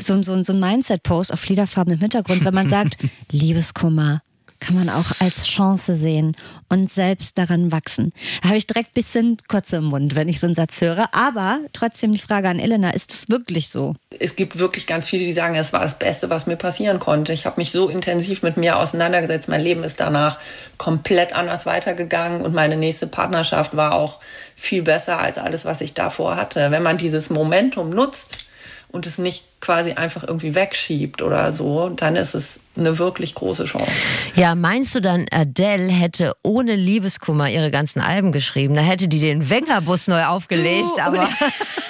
[0.00, 2.96] so, so, so ein Mindset-Post auf fliederfarbenem Hintergrund, wenn man sagt,
[3.30, 4.22] Liebeskummer
[4.62, 6.36] kann man auch als Chance sehen
[6.68, 8.12] und selbst daran wachsen.
[8.40, 11.08] Da habe ich direkt ein bisschen Kotze im Mund, wenn ich so einen Satz höre.
[11.12, 13.96] Aber trotzdem die Frage an Elena, ist es wirklich so?
[14.20, 17.32] Es gibt wirklich ganz viele, die sagen, es war das Beste, was mir passieren konnte.
[17.32, 19.48] Ich habe mich so intensiv mit mir auseinandergesetzt.
[19.48, 20.38] Mein Leben ist danach
[20.78, 24.20] komplett anders weitergegangen und meine nächste Partnerschaft war auch
[24.54, 26.70] viel besser als alles, was ich davor hatte.
[26.70, 28.46] Wenn man dieses Momentum nutzt,
[28.92, 33.64] und es nicht quasi einfach irgendwie wegschiebt oder so, dann ist es eine wirklich große
[33.64, 33.90] Chance.
[34.34, 38.74] Ja, meinst du dann, Adele hätte ohne Liebeskummer ihre ganzen Alben geschrieben?
[38.74, 41.28] Da hätte die den Wengerbus neu aufgelegt, Du, aber.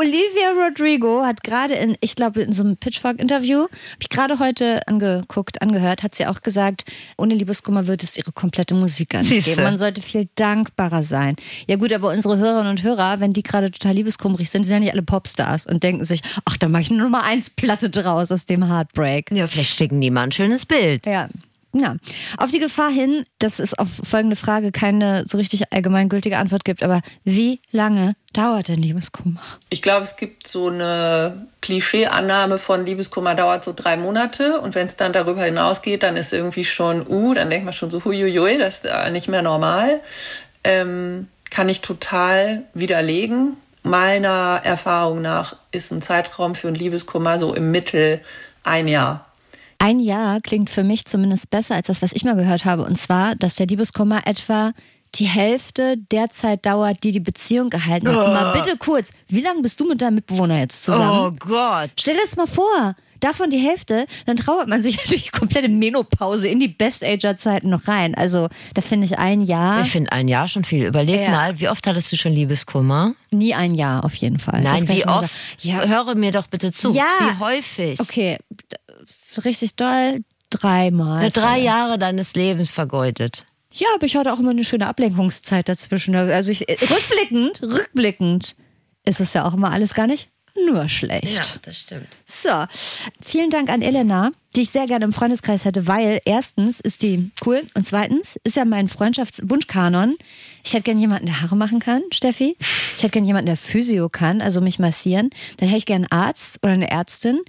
[0.00, 4.80] Olivia Rodrigo hat gerade in, ich glaube, in so einem Pitchfork-Interview, habe ich gerade heute
[4.88, 6.84] angeguckt, angehört, hat sie auch gesagt,
[7.18, 9.62] ohne Liebeskummer würde es ihre komplette Musik gar nicht geben.
[9.62, 11.36] Man sollte viel dankbarer sein.
[11.66, 14.76] Ja gut, aber unsere Hörerinnen und Hörer, wenn die gerade total liebeskummerig sind, die sind
[14.76, 17.90] ja nicht alle Popstars und denken sich, ach, da mache ich eine Nummer eins Platte
[17.90, 19.30] draus aus dem Heartbreak.
[19.32, 21.04] Ja, vielleicht schicken die mal ein schönes Bild.
[21.04, 21.28] Ja.
[21.72, 21.96] Ja,
[22.36, 26.82] auf die Gefahr hin, dass es auf folgende Frage keine so richtig allgemeingültige Antwort gibt,
[26.82, 29.40] aber wie lange dauert denn Liebeskummer?
[29.68, 34.88] Ich glaube, es gibt so eine Klischee-Annahme von Liebeskummer dauert so drei Monate und wenn
[34.88, 38.58] es dann darüber hinausgeht, dann ist irgendwie schon, uh, dann denkt man schon so, huiuiui,
[38.58, 40.00] das ist nicht mehr normal.
[40.64, 43.56] Ähm, kann ich total widerlegen.
[43.82, 48.20] Meiner Erfahrung nach ist ein Zeitraum für ein Liebeskummer so im Mittel
[48.62, 49.29] ein Jahr.
[49.82, 52.84] Ein Jahr klingt für mich zumindest besser als das, was ich mal gehört habe.
[52.84, 54.72] Und zwar, dass der Liebeskummer etwa
[55.16, 58.14] die Hälfte der Zeit dauert, die die Beziehung gehalten hat.
[58.32, 61.36] Mal bitte kurz, wie lange bist du mit deinem Mitbewohner jetzt Oh zusammen?
[61.40, 61.90] Gott.
[61.98, 62.94] Stell dir das mal vor.
[63.18, 67.86] Davon die Hälfte, dann trauert man sich durch die komplette Menopause in die Best-Ager-Zeiten noch
[67.88, 68.14] rein.
[68.14, 70.84] Also da finde ich ein Jahr, Ich finde ein Jahr schon viel.
[70.86, 71.30] Überleg Ja.
[71.30, 73.12] mal, wie oft hattest du schon Liebeskummer?
[73.32, 74.60] nie ein Jahr auf jeden Fall.
[74.62, 75.30] Nein, wie oft?
[75.60, 76.94] Ja, Höre mir doch bitte zu.
[76.94, 77.04] Ja.
[77.20, 78.00] Wie häufig?
[78.00, 78.38] okay,
[79.38, 81.24] richtig doll, dreimal.
[81.24, 83.46] Ja, Drei Jahre deines Lebens vergeudet.
[83.72, 86.14] Ja, aber ich hatte auch immer eine schöne Ablenkungszeit dazwischen.
[86.16, 88.56] Also ich, rückblickend, rückblickend
[89.04, 90.28] ist es ja auch immer alles gar nicht
[90.66, 91.60] nur schlecht.
[91.62, 92.08] das stimmt.
[92.26, 92.64] So,
[93.22, 97.30] vielen Dank an Elena, die ich sehr gerne im Freundeskreis hätte, weil erstens ist die
[97.46, 100.16] cool und zweitens ist ja mein Freundschaftswunschkanon.
[100.64, 102.56] Ich hätte gerne jemanden, der Haare machen kann, Steffi.
[102.96, 105.30] Ich hätte gerne jemanden, der Physio kann, also mich massieren.
[105.58, 107.40] Dann hätte ich gerne einen Arzt oder eine Ärztin.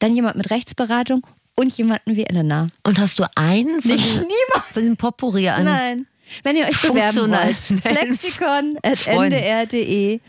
[0.00, 1.24] Dann jemand mit Rechtsberatung
[1.56, 2.66] und jemanden wie Elena.
[2.82, 4.24] Und hast du einen von Nicht
[4.72, 5.64] von diesen Potpourri an?
[5.64, 6.06] Nein.
[6.42, 9.36] Wenn ihr euch bewerben wollt, flexikon at Freunde.
[9.36, 10.20] ndr.de.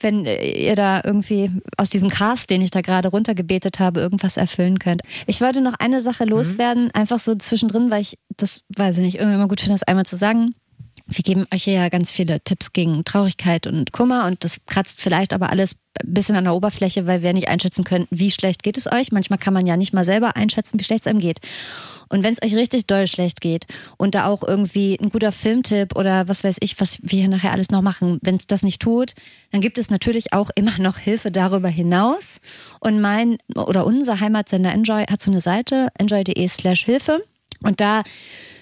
[0.00, 4.78] Wenn ihr da irgendwie aus diesem Cast, den ich da gerade runtergebetet habe, irgendwas erfüllen
[4.78, 5.02] könnt.
[5.26, 9.16] Ich wollte noch eine Sache loswerden, einfach so zwischendrin, weil ich das, weiß ich nicht,
[9.16, 10.54] irgendwie immer gut finde, das einmal zu sagen.
[11.10, 15.00] Wir geben euch hier ja ganz viele Tipps gegen Traurigkeit und Kummer und das kratzt
[15.00, 18.62] vielleicht aber alles ein bisschen an der Oberfläche, weil wir nicht einschätzen können, wie schlecht
[18.62, 19.10] geht es euch.
[19.10, 21.40] Manchmal kann man ja nicht mal selber einschätzen, wie schlecht es einem geht.
[22.10, 23.66] Und wenn es euch richtig doll schlecht geht
[23.96, 27.52] und da auch irgendwie ein guter Filmtipp oder was weiß ich, was wir hier nachher
[27.52, 29.14] alles noch machen, wenn es das nicht tut,
[29.50, 32.40] dann gibt es natürlich auch immer noch Hilfe darüber hinaus.
[32.80, 37.22] Und mein oder unser Heimatsender Enjoy hat so eine Seite, enjoy.de slash Hilfe.
[37.62, 38.02] Und da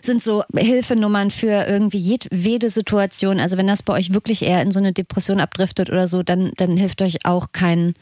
[0.03, 3.41] sind so Hilfenummern für irgendwie jedwede Situation.
[3.41, 6.53] Also wenn das bei euch wirklich eher in so eine Depression abdriftet oder so, dann,
[6.57, 7.95] dann hilft euch auch kein,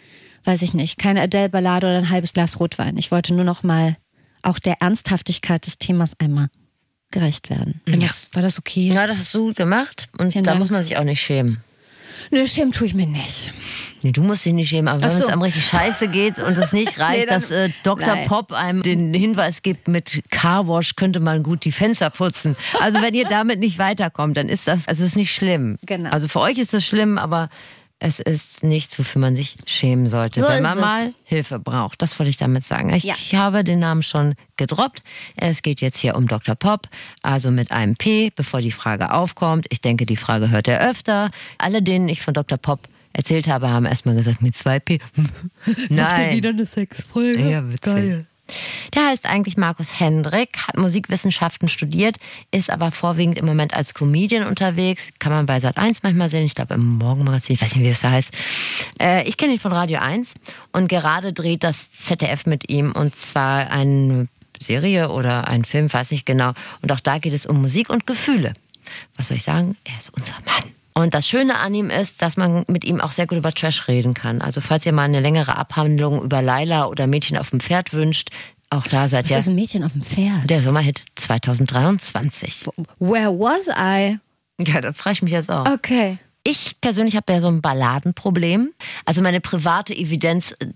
[0.44, 2.96] weiß ich nicht, keine Adele-Ballade oder ein halbes Glas Rotwein.
[2.96, 3.96] Ich wollte nur noch mal
[4.42, 6.48] auch der Ernsthaftigkeit des Themas einmal
[7.10, 7.80] gerecht werden.
[7.86, 8.88] Wenn das, war das okay?
[8.88, 10.60] Ja, das hast du gut gemacht und Vielen da Dank.
[10.60, 11.62] muss man sich auch nicht schämen.
[12.30, 13.52] Nö, schämen tue ich mir nicht.
[14.02, 15.24] Nee, du musst dich nicht schämen, aber wenn so.
[15.24, 18.06] es einem richtig scheiße geht und es nicht reicht, Nee, dann- dass äh, Dr.
[18.06, 18.26] Nein.
[18.28, 22.56] Pop einem den Hinweis gibt, mit Carwash könnte man gut die Fenster putzen.
[22.80, 25.78] Also wenn ihr damit nicht weiterkommt, dann ist das, also es ist nicht schlimm.
[25.86, 26.10] Genau.
[26.10, 27.50] Also für euch ist es schlimm, aber
[28.06, 30.80] es ist nichts, wofür man sich schämen sollte, So wenn man es.
[30.84, 32.02] mal Hilfe braucht.
[32.02, 32.92] Das wollte ich damit sagen.
[32.92, 33.14] Ich Ja.
[33.32, 35.02] habe den Namen schon gedroppt.
[35.36, 36.54] Es geht jetzt hier um Dr.
[36.54, 36.88] Pop,
[37.22, 39.66] also mit einem P, bevor die Frage aufkommt.
[39.70, 41.30] Ich denke, die Frage hört er öfter.
[41.56, 42.58] Alle, denen ich von Dr.
[42.58, 44.98] Pop erzählt habe, haben erstmal gesagt, mit zwei P.
[45.88, 46.44] Nein.
[46.44, 47.48] eine Sexfolge?
[47.50, 48.26] Ja, witzig.
[48.94, 52.16] Der heißt eigentlich Markus Hendrik, hat Musikwissenschaften studiert,
[52.50, 55.10] ist aber vorwiegend im Moment als Comedian unterwegs.
[55.18, 57.90] Kann man bei Sat 1 manchmal sehen, ich glaube im Morgenmagazin, ich weiß nicht, wie
[57.90, 58.32] das da heißt.
[59.00, 60.28] Äh, ich kenne ihn von Radio 1
[60.72, 64.28] und gerade dreht das ZDF mit ihm und zwar eine
[64.60, 66.52] Serie oder ein Film, weiß nicht genau.
[66.82, 68.52] Und auch da geht es um Musik und Gefühle.
[69.16, 69.76] Was soll ich sagen?
[69.84, 70.83] Er ist unser Mann.
[70.96, 73.88] Und das Schöne an ihm ist, dass man mit ihm auch sehr gut über Trash
[73.88, 74.40] reden kann.
[74.40, 78.30] Also falls ihr mal eine längere Abhandlung über Laila oder Mädchen auf dem Pferd wünscht,
[78.70, 80.48] auch da seid Das ihr ist ein Mädchen auf dem Pferd.
[80.48, 82.64] der Sommerhit 2023.
[82.98, 84.18] Where was I?
[84.64, 85.68] Ja, da frage ich mich jetzt auch.
[85.68, 86.18] Okay.
[86.44, 88.70] Ich persönlich habe ja so ein Balladenproblem.
[89.04, 90.66] Also meine private Evidenz äh,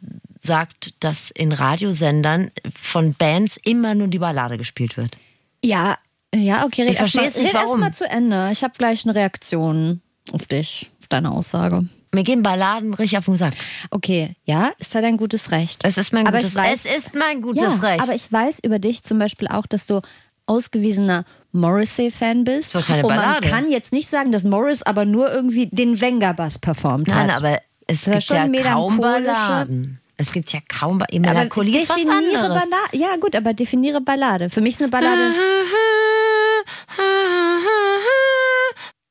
[0.40, 5.18] sagt, dass in Radiosendern von Bands immer nur die Ballade gespielt wird.
[5.62, 5.96] Ja,
[6.34, 8.48] ja, okay, red Ich verstehe erst mal- erst mal zu Ende.
[8.52, 10.00] Ich habe gleich eine Reaktion
[10.32, 11.84] auf dich, auf deine Aussage.
[12.14, 13.54] Mir gehen Balladen richtig auf den Sack.
[13.90, 15.84] Okay, ja, ist halt ein gutes Recht.
[15.84, 18.02] Es ist mein Aber gutes weiß- Es ist mein gutes ja, Recht.
[18.02, 20.00] aber ich weiß über dich zum Beispiel auch, dass du
[20.46, 22.74] ausgewiesener Morrissey-Fan bist.
[22.74, 23.48] Das war keine Und man Ballade.
[23.50, 27.36] kann jetzt nicht sagen, dass Morris aber nur irgendwie den Wenger-Bass performt Nein, hat.
[27.36, 30.00] aber es Das gibt schon ja kaum Balladen.
[30.16, 32.48] Es gibt ja kaum ba aber Melancholie ist was anderes.
[32.48, 32.70] Ballade.
[32.94, 34.48] Ja, gut, aber definiere Ballade.
[34.50, 35.32] Für mich ist eine Ballade.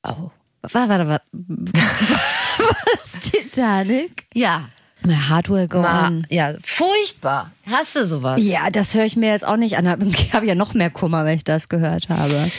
[0.03, 0.31] Oh.
[0.73, 1.25] Warte, warte, warte.
[1.31, 4.25] War das Titanic?
[4.33, 4.69] Ja.
[5.03, 6.27] My heart will go Ma, on.
[6.29, 7.51] ja, furchtbar.
[7.69, 8.41] Hast du sowas?
[8.43, 9.85] Ja, das höre ich mir jetzt auch nicht an.
[10.11, 12.51] Ich habe ja noch mehr Kummer, wenn ich das gehört habe.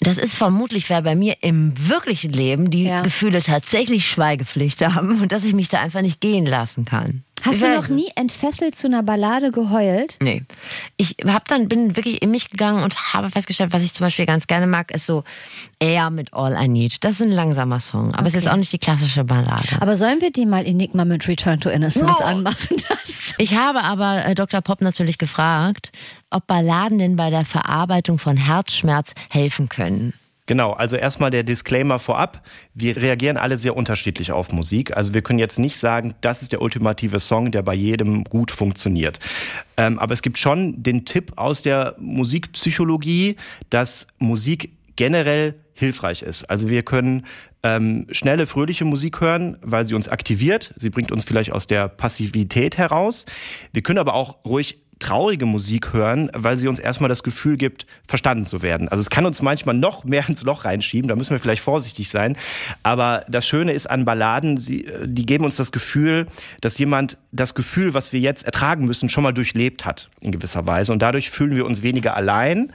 [0.00, 3.00] Das ist vermutlich, weil bei mir im wirklichen Leben die Ja.
[3.00, 7.24] Gefühle tatsächlich Schweigepflicht haben und dass ich mich da einfach nicht gehen lassen kann.
[7.42, 10.16] Hast du noch nie entfesselt zu einer Ballade geheult?
[10.20, 10.42] Nee.
[10.96, 14.26] Ich hab dann, bin wirklich in mich gegangen und habe festgestellt, was ich zum Beispiel
[14.26, 15.22] ganz gerne mag, ist so
[15.78, 17.04] Air mit All I Need.
[17.04, 19.68] Das ist ein langsamer Song, aber es ist jetzt auch nicht die klassische Ballade.
[19.80, 22.24] Aber sollen wir die mal Enigma mit Return to Innocence Oh.
[22.24, 22.76] anmachen?
[22.88, 23.34] Das?
[23.38, 24.60] Ich habe aber äh, Dr.
[24.62, 25.92] Pop natürlich gefragt,
[26.30, 30.14] ob Balladen denn bei der Verarbeitung von Herzschmerz helfen können.
[30.46, 32.46] Genau, also erstmal der Disclaimer vorab.
[32.72, 34.96] Wir reagieren alle sehr unterschiedlich auf Musik.
[34.96, 38.52] Also wir können jetzt nicht sagen, das ist der ultimative Song, der bei jedem gut
[38.52, 39.18] funktioniert.
[39.76, 43.36] Ähm, aber es gibt schon den Tipp aus der Musikpsychologie,
[43.70, 46.44] dass Musik generell hilfreich ist.
[46.44, 47.26] Also wir können
[47.62, 50.72] ähm, schnelle, fröhliche Musik hören, weil sie uns aktiviert.
[50.76, 53.26] Sie bringt uns vielleicht aus der Passivität heraus.
[53.72, 57.86] Wir können aber auch ruhig traurige Musik hören, weil sie uns erstmal das Gefühl gibt,
[58.08, 58.88] verstanden zu werden.
[58.88, 62.08] Also es kann uns manchmal noch mehr ins Loch reinschieben, da müssen wir vielleicht vorsichtig
[62.08, 62.36] sein.
[62.82, 66.26] Aber das Schöne ist an Balladen, sie, äh, die geben uns das Gefühl,
[66.60, 70.66] dass jemand das Gefühl, was wir jetzt ertragen müssen, schon mal durchlebt hat in gewisser
[70.66, 70.92] Weise.
[70.92, 72.72] Und dadurch fühlen wir uns weniger allein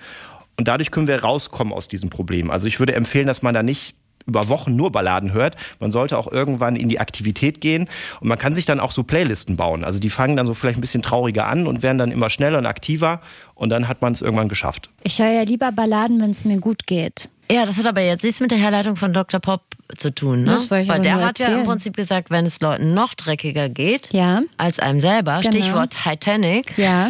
[0.58, 2.50] und dadurch können wir rauskommen aus diesem Problem.
[2.50, 5.56] Also ich würde empfehlen, dass man da nicht über Wochen nur Balladen hört.
[5.80, 7.88] Man sollte auch irgendwann in die Aktivität gehen
[8.20, 9.84] und man kann sich dann auch so Playlisten bauen.
[9.84, 12.58] Also die fangen dann so vielleicht ein bisschen trauriger an und werden dann immer schneller
[12.58, 13.22] und aktiver
[13.56, 14.90] und dann hat man es irgendwann geschafft.
[15.04, 17.30] Ich höre ja lieber Balladen, wenn es mir gut geht.
[17.52, 19.42] Ja, das hat aber jetzt nichts mit der Herleitung von Dr.
[19.42, 19.62] Pop
[19.98, 20.52] zu tun, ne?
[20.54, 21.68] Das wollte ich Weil aber der hat ja im erzählen.
[21.68, 24.42] Prinzip gesagt, wenn es Leuten noch dreckiger geht Ja.
[24.58, 25.52] als einem selber, Genau.
[25.58, 27.10] Stichwort Titanic, Ja.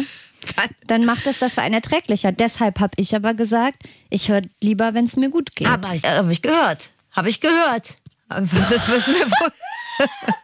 [0.88, 2.32] Dann macht es das für einen erträglicher.
[2.32, 3.76] Deshalb habe ich aber gesagt,
[4.10, 5.68] ich höre lieber, wenn es mir gut geht.
[5.68, 6.90] Aber ich, habe ich gehört.
[7.12, 7.94] Habe ich gehört.
[8.28, 9.26] Das wissen wir.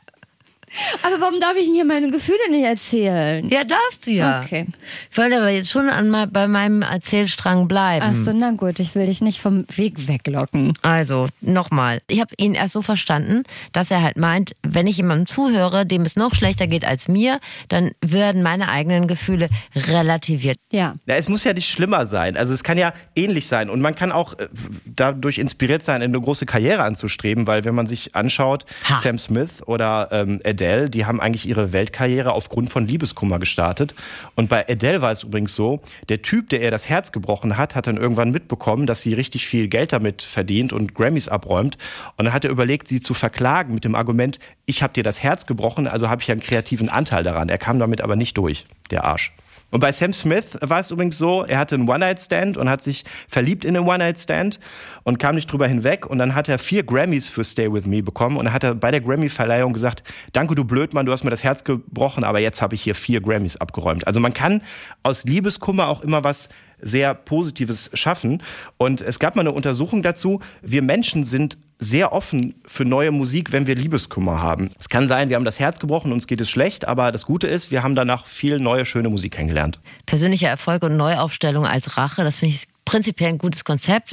[1.03, 3.49] Aber warum darf ich denn hier meine Gefühle nicht erzählen?
[3.49, 4.43] Ja, darfst du ja.
[4.45, 4.67] Okay.
[5.11, 8.07] Ich wollte aber jetzt schon an, bei meinem Erzählstrang bleiben.
[8.09, 10.75] Ach so, na gut, ich will dich nicht vom Weg weglocken.
[10.83, 12.01] Also, nochmal.
[12.09, 16.03] Ich habe ihn erst so verstanden, dass er halt meint, wenn ich jemandem zuhöre, dem
[16.03, 20.59] es noch schlechter geht als mir, dann werden meine eigenen Gefühle relativiert.
[20.71, 20.97] Ja.
[21.07, 22.37] Na, es muss ja nicht schlimmer sein.
[22.37, 23.71] Also es kann ja ähnlich sein.
[23.71, 24.49] Und man kann auch äh,
[24.95, 28.97] dadurch inspiriert sein, eine große Karriere anzustreben, weil wenn man sich anschaut, Ha.
[28.97, 33.95] Sam Smith oder ähm, Adele, die haben eigentlich ihre Weltkarriere aufgrund von Liebeskummer gestartet.
[34.35, 37.75] Und bei Adele war es übrigens so, der Typ, der ihr das Herz gebrochen hat,
[37.75, 41.79] hat dann irgendwann mitbekommen, dass sie richtig viel Geld damit verdient und Grammys abräumt.
[42.17, 45.23] Und dann hat er überlegt, sie zu verklagen mit dem Argument, ich habe dir das
[45.23, 47.49] Herz gebrochen, also habe ich einen kreativen Anteil daran.
[47.49, 49.33] Er kam damit aber nicht durch, der Arsch.
[49.71, 53.05] Und bei Sam Smith war es übrigens so, er hatte einen One-Night-Stand und hat sich
[53.29, 54.61] verliebt in einen One-Night-Stand
[55.03, 56.07] und kam nicht drüber hinweg.
[56.07, 58.37] Und dann hat er vier Grammys für Stay With Me bekommen.
[58.37, 60.03] Und dann hat er bei der Grammy-Verleihung gesagt,
[60.33, 63.21] danke du Blödmann, du hast mir das Herz gebrochen, aber jetzt habe ich hier vier
[63.21, 64.07] Grammys abgeräumt.
[64.07, 64.63] Also man kann
[65.03, 66.49] aus Liebeskummer auch immer was
[66.81, 68.43] sehr Positives schaffen.
[68.77, 73.53] Und es gab mal eine Untersuchung dazu, wir Menschen sind sehr offen für neue Musik,
[73.53, 74.71] wenn wir Liebeskummer haben.
[74.79, 77.47] Es kann sein, wir haben das Herz gebrochen, uns geht es schlecht, aber das Gute
[77.47, 79.79] ist, wir haben danach viel neue, schöne Musik kennengelernt.
[80.05, 84.13] Persönliche Erfolge und Neuaufstellung als Rache, das finde ich prinzipiell ein gutes Konzept.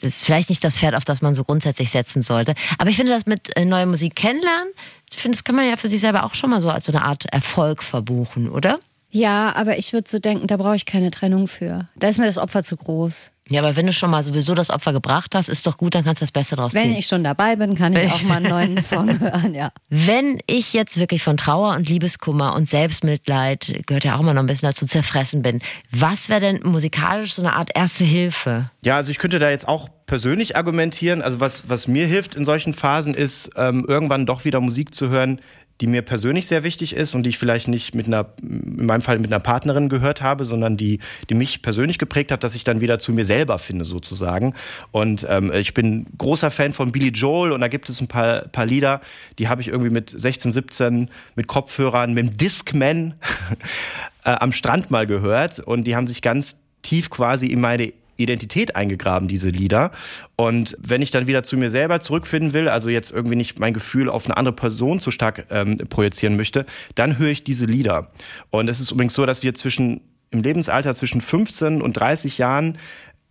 [0.00, 2.54] Das ist vielleicht nicht das Pferd, auf das man so grundsätzlich setzen sollte.
[2.78, 4.68] Aber ich finde das mit äh, neuer Musik kennenlernen,
[5.12, 6.92] ich finde, das kann man ja für sich selber auch schon mal so als so
[6.92, 8.78] eine Art Erfolg verbuchen, oder?
[9.10, 11.88] Ja, aber ich würde so denken, da brauche ich keine Trennung für.
[11.96, 13.30] Da ist mir das Opfer zu groß.
[13.48, 16.04] Ja, aber wenn du schon mal sowieso das Opfer gebracht hast, ist doch gut, dann
[16.04, 16.96] kannst du das Beste draus Wenn ziehen.
[16.96, 19.72] ich schon dabei bin, kann ich auch mal einen neuen Song hören, ja.
[19.88, 24.42] Wenn ich jetzt wirklich von Trauer und Liebeskummer und Selbstmitleid, gehört ja auch immer noch
[24.42, 25.58] ein bisschen dazu, zerfressen bin,
[25.90, 28.70] was wäre denn musikalisch so eine Art erste Hilfe?
[28.84, 31.20] Ja, also ich könnte da jetzt auch persönlich argumentieren.
[31.20, 35.08] Also was, was mir hilft in solchen Phasen ist, ähm, irgendwann doch wieder Musik zu
[35.08, 35.40] hören,
[35.80, 39.00] die mir persönlich sehr wichtig ist und die ich vielleicht nicht mit einer, in meinem
[39.00, 42.64] Fall mit einer Partnerin gehört habe, sondern die, die mich persönlich geprägt hat, dass ich
[42.64, 44.54] dann wieder zu mir selber finde sozusagen.
[44.90, 48.42] Und ähm, ich bin großer Fan von Billy Joel und da gibt es ein paar,
[48.48, 49.00] paar Lieder,
[49.38, 53.14] die habe ich irgendwie mit 16, 17 mit Kopfhörern, mit dem Discman
[54.24, 58.76] äh, am Strand mal gehört und die haben sich ganz tief quasi in meine Identität
[58.76, 59.90] eingegraben, diese Lieder.
[60.36, 63.74] Und wenn ich dann wieder zu mir selber zurückfinden will, also jetzt irgendwie nicht mein
[63.74, 68.10] Gefühl auf eine andere Person zu stark ähm, projizieren möchte, dann höre ich diese Lieder.
[68.50, 70.00] Und es ist übrigens so, dass wir zwischen
[70.32, 72.78] im Lebensalter zwischen 15 und 30 Jahren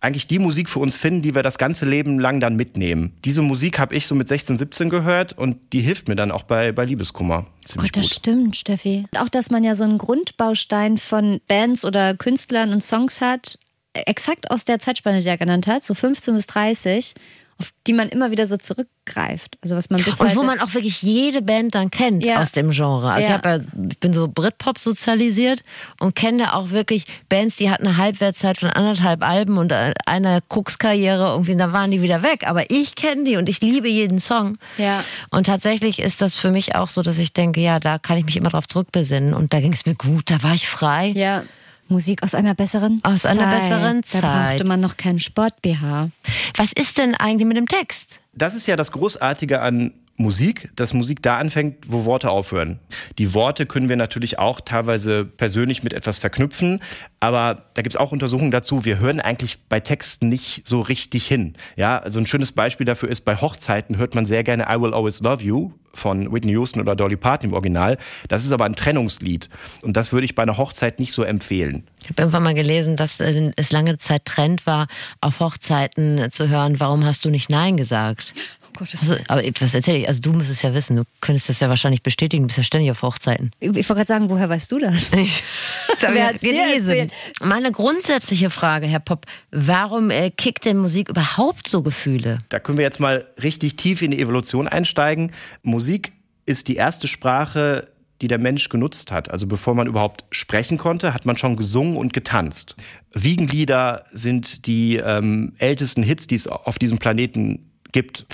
[0.00, 3.12] eigentlich die Musik für uns finden, die wir das ganze Leben lang dann mitnehmen.
[3.24, 6.44] Diese Musik habe ich so mit 16, 17 gehört und die hilft mir dann auch
[6.44, 7.46] bei, bei Liebeskummer.
[7.64, 8.18] Ziemlich Gott, das gut.
[8.18, 9.06] stimmt, Steffi.
[9.18, 13.58] Auch, dass man ja so einen Grundbaustein von Bands oder Künstlern und Songs hat,
[13.94, 17.14] exakt aus der Zeitspanne, die er genannt hat, so 15 bis 30,
[17.58, 19.58] auf die man immer wieder so zurückgreift.
[19.60, 22.40] Also was man bis Und wo man auch wirklich jede Band dann kennt Ja.
[22.40, 23.10] aus dem Genre.
[23.12, 23.36] Also Ja.
[23.36, 25.62] ich, ja, ich bin so Britpop sozialisiert
[25.98, 29.92] und kenne da auch wirklich Bands, die hatten eine Halbwertszeit von anderthalb Alben und äh,
[30.06, 32.44] eine Kokskarriere irgendwie, und dann waren die wieder weg.
[32.46, 34.56] Aber ich kenne die und ich liebe jeden Song.
[34.78, 35.04] Ja.
[35.30, 38.24] Und tatsächlich ist das für mich auch so, dass ich denke, ja, da kann ich
[38.24, 39.34] mich immer drauf zurückbesinnen.
[39.34, 41.08] Und da ging es mir gut, da war ich frei.
[41.08, 41.42] ja,
[41.90, 43.38] Musik aus einer besseren Aus Zeit.
[43.38, 44.22] einer besseren Da Zeit.
[44.22, 46.10] brauchte man noch keinen Sport-BH.
[46.56, 48.20] Was ist denn eigentlich mit dem Text?
[48.32, 52.78] Das ist ja das Großartige an Musik, dass Musik da anfängt, wo Worte aufhören.
[53.18, 56.80] Die Worte können wir natürlich auch teilweise persönlich mit etwas verknüpfen,
[57.20, 58.84] aber da gibt es auch Untersuchungen dazu.
[58.84, 61.54] Wir hören eigentlich bei Texten nicht so richtig hin.
[61.76, 64.92] Ja, also ein schönes Beispiel dafür ist, bei Hochzeiten hört man sehr gerne I Will
[64.92, 67.96] Always Love You von Whitney Houston oder Dolly Parton im Original.
[68.28, 69.48] Das ist aber ein Trennungslied
[69.82, 71.84] und das würde ich bei einer Hochzeit nicht so empfehlen.
[72.02, 74.86] Ich habe irgendwann mal gelesen, dass äh, es lange Zeit Trend war,
[75.20, 78.34] auf Hochzeiten zu hören, warum hast du nicht Nein gesagt?
[78.70, 80.08] Oh Gott, Also, aber was erzähle ich?
[80.08, 82.64] Also du musst es ja wissen, du könntest das ja wahrscheinlich bestätigen, du bist ja
[82.64, 83.50] ständig auf Hochzeiten.
[83.60, 85.10] ich wollte gerade sagen, woher weißt du das?
[86.00, 87.10] Das hab ich gelesen.
[87.42, 92.38] Meine grundsätzliche Frage, Herr Popp, warum äh, kickt denn Musik überhaupt so Gefühle?
[92.48, 95.32] Da können wir jetzt mal richtig tief in die Evolution einsteigen.
[95.62, 96.12] Musik
[96.46, 97.88] ist die erste Sprache,
[98.22, 99.30] die der Mensch genutzt hat.
[99.30, 102.76] Also bevor man überhaupt sprechen konnte, hat man schon gesungen und getanzt.
[103.12, 108.26] Wiegenlieder sind die ähm, ältesten Hits, die es auf diesem Planeten gibt.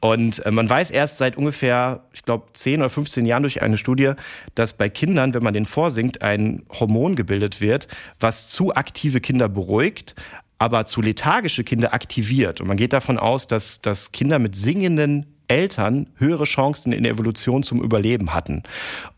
[0.00, 3.76] Und äh, man weiß erst seit ungefähr, ich glaube, 10 oder 15 Jahren durch eine
[3.76, 4.12] Studie,
[4.54, 7.88] dass bei Kindern, wenn man den vorsingt, ein Hormon gebildet wird,
[8.20, 10.14] was zu aktive Kinder beruhigt,
[10.58, 12.60] aber zu lethargische Kinder aktiviert.
[12.60, 17.12] Und man geht davon aus, dass, dass Kinder mit singenden Eltern höhere Chancen in der
[17.12, 18.62] Evolution zum Überleben hatten.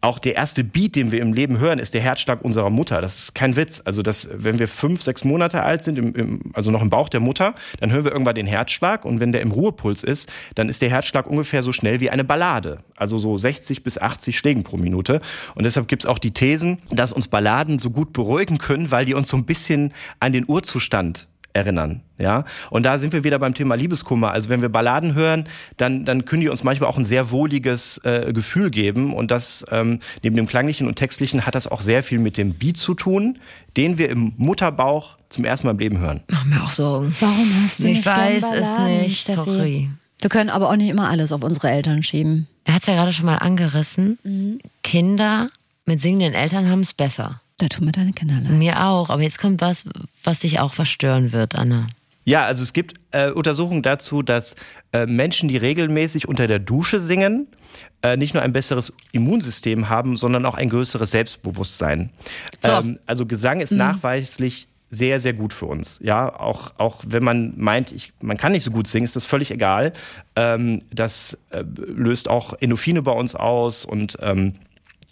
[0.00, 3.00] Auch der erste Beat, den wir im Leben hören, ist der Herzschlag unserer Mutter.
[3.00, 3.82] Das ist kein Witz.
[3.84, 7.08] Also, das, wenn wir fünf, sechs Monate alt sind, im, im, also noch im Bauch
[7.08, 9.04] der Mutter, dann hören wir irgendwann den Herzschlag.
[9.04, 12.24] Und wenn der im Ruhepuls ist, dann ist der Herzschlag ungefähr so schnell wie eine
[12.24, 12.80] Ballade.
[12.96, 15.20] Also so 60 bis 80 Schlägen pro Minute.
[15.54, 19.14] Und deshalb gibt's auch die Thesen, dass uns Balladen so gut beruhigen können, weil die
[19.14, 22.44] uns so ein bisschen an den Urzustand erinnern, ja.
[22.70, 24.30] Und da sind wir wieder beim Thema Liebeskummer.
[24.30, 27.98] Also wenn wir Balladen hören, dann, dann können die uns manchmal auch ein sehr wohliges
[28.04, 29.14] äh, Gefühl geben.
[29.14, 32.54] Und das ähm, neben dem klanglichen und textlichen hat das auch sehr viel mit dem
[32.54, 33.38] Beat zu tun,
[33.76, 36.20] den wir im Mutterbauch zum ersten Mal im Leben hören.
[36.28, 37.14] Mach mir auch Sorgen.
[37.20, 39.40] Warum hast du Ich nicht weiß es nicht, Steffi?
[39.44, 39.90] sorry.
[40.20, 42.46] Wir können aber auch nicht immer alles auf unsere Eltern schieben.
[42.64, 44.18] Er hat es ja gerade schon mal angerissen.
[44.24, 44.60] Mhm.
[44.82, 45.50] Kinder
[45.84, 47.40] mit singenden Eltern haben es besser.
[47.58, 48.52] Da tun mir deine Kinder leid.
[48.52, 49.08] Mir auch.
[49.08, 49.86] Aber jetzt kommt was,
[50.22, 51.86] was dich auch verstören wird, Anna.
[52.24, 54.56] Ja, also es gibt äh, Untersuchungen dazu, dass
[54.92, 57.46] äh, Menschen, die regelmäßig unter der Dusche singen,
[58.02, 62.10] äh, nicht nur ein besseres Immunsystem haben, sondern auch ein größeres Selbstbewusstsein.
[62.60, 62.72] So.
[62.72, 66.00] Ähm, also Gesang ist nachweislich sehr, sehr gut für uns.
[66.02, 69.24] Ja, auch, auch wenn man meint, ich, man kann nicht so gut singen, ist das
[69.24, 69.92] völlig egal.
[70.34, 74.54] Ähm, das äh, löst auch Endorphine bei uns aus und ähm,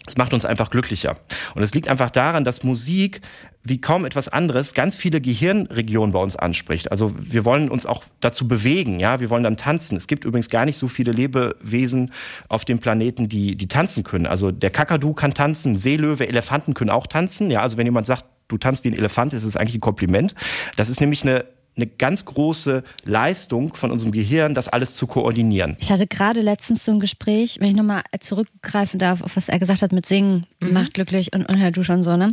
[0.07, 1.17] es macht uns einfach glücklicher.
[1.55, 3.21] Und es liegt einfach daran, dass Musik
[3.63, 6.91] wie kaum etwas anderes ganz viele Gehirnregionen bei uns anspricht.
[6.91, 9.97] Also wir wollen uns auch dazu bewegen, ja, wir wollen dann tanzen.
[9.97, 12.11] Es gibt übrigens gar nicht so viele Lebewesen
[12.47, 14.27] auf dem Planeten, die die tanzen können.
[14.27, 17.49] Also der Kakadu kann tanzen, Seelöwe, Elefanten können auch tanzen.
[17.49, 20.35] Ja, also wenn jemand sagt, du tanzt wie ein Elefant, ist es eigentlich ein Kompliment.
[20.75, 21.45] Das ist nämlich eine
[21.77, 25.75] eine ganz große Leistung von unserem Gehirn, das alles zu koordinieren.
[25.79, 29.59] Ich hatte gerade letztens so ein Gespräch, wenn ich nochmal zurückgreifen darf, auf was er
[29.59, 32.31] gesagt hat mit Singen, macht glücklich und, und Herr Dusch und so, ne?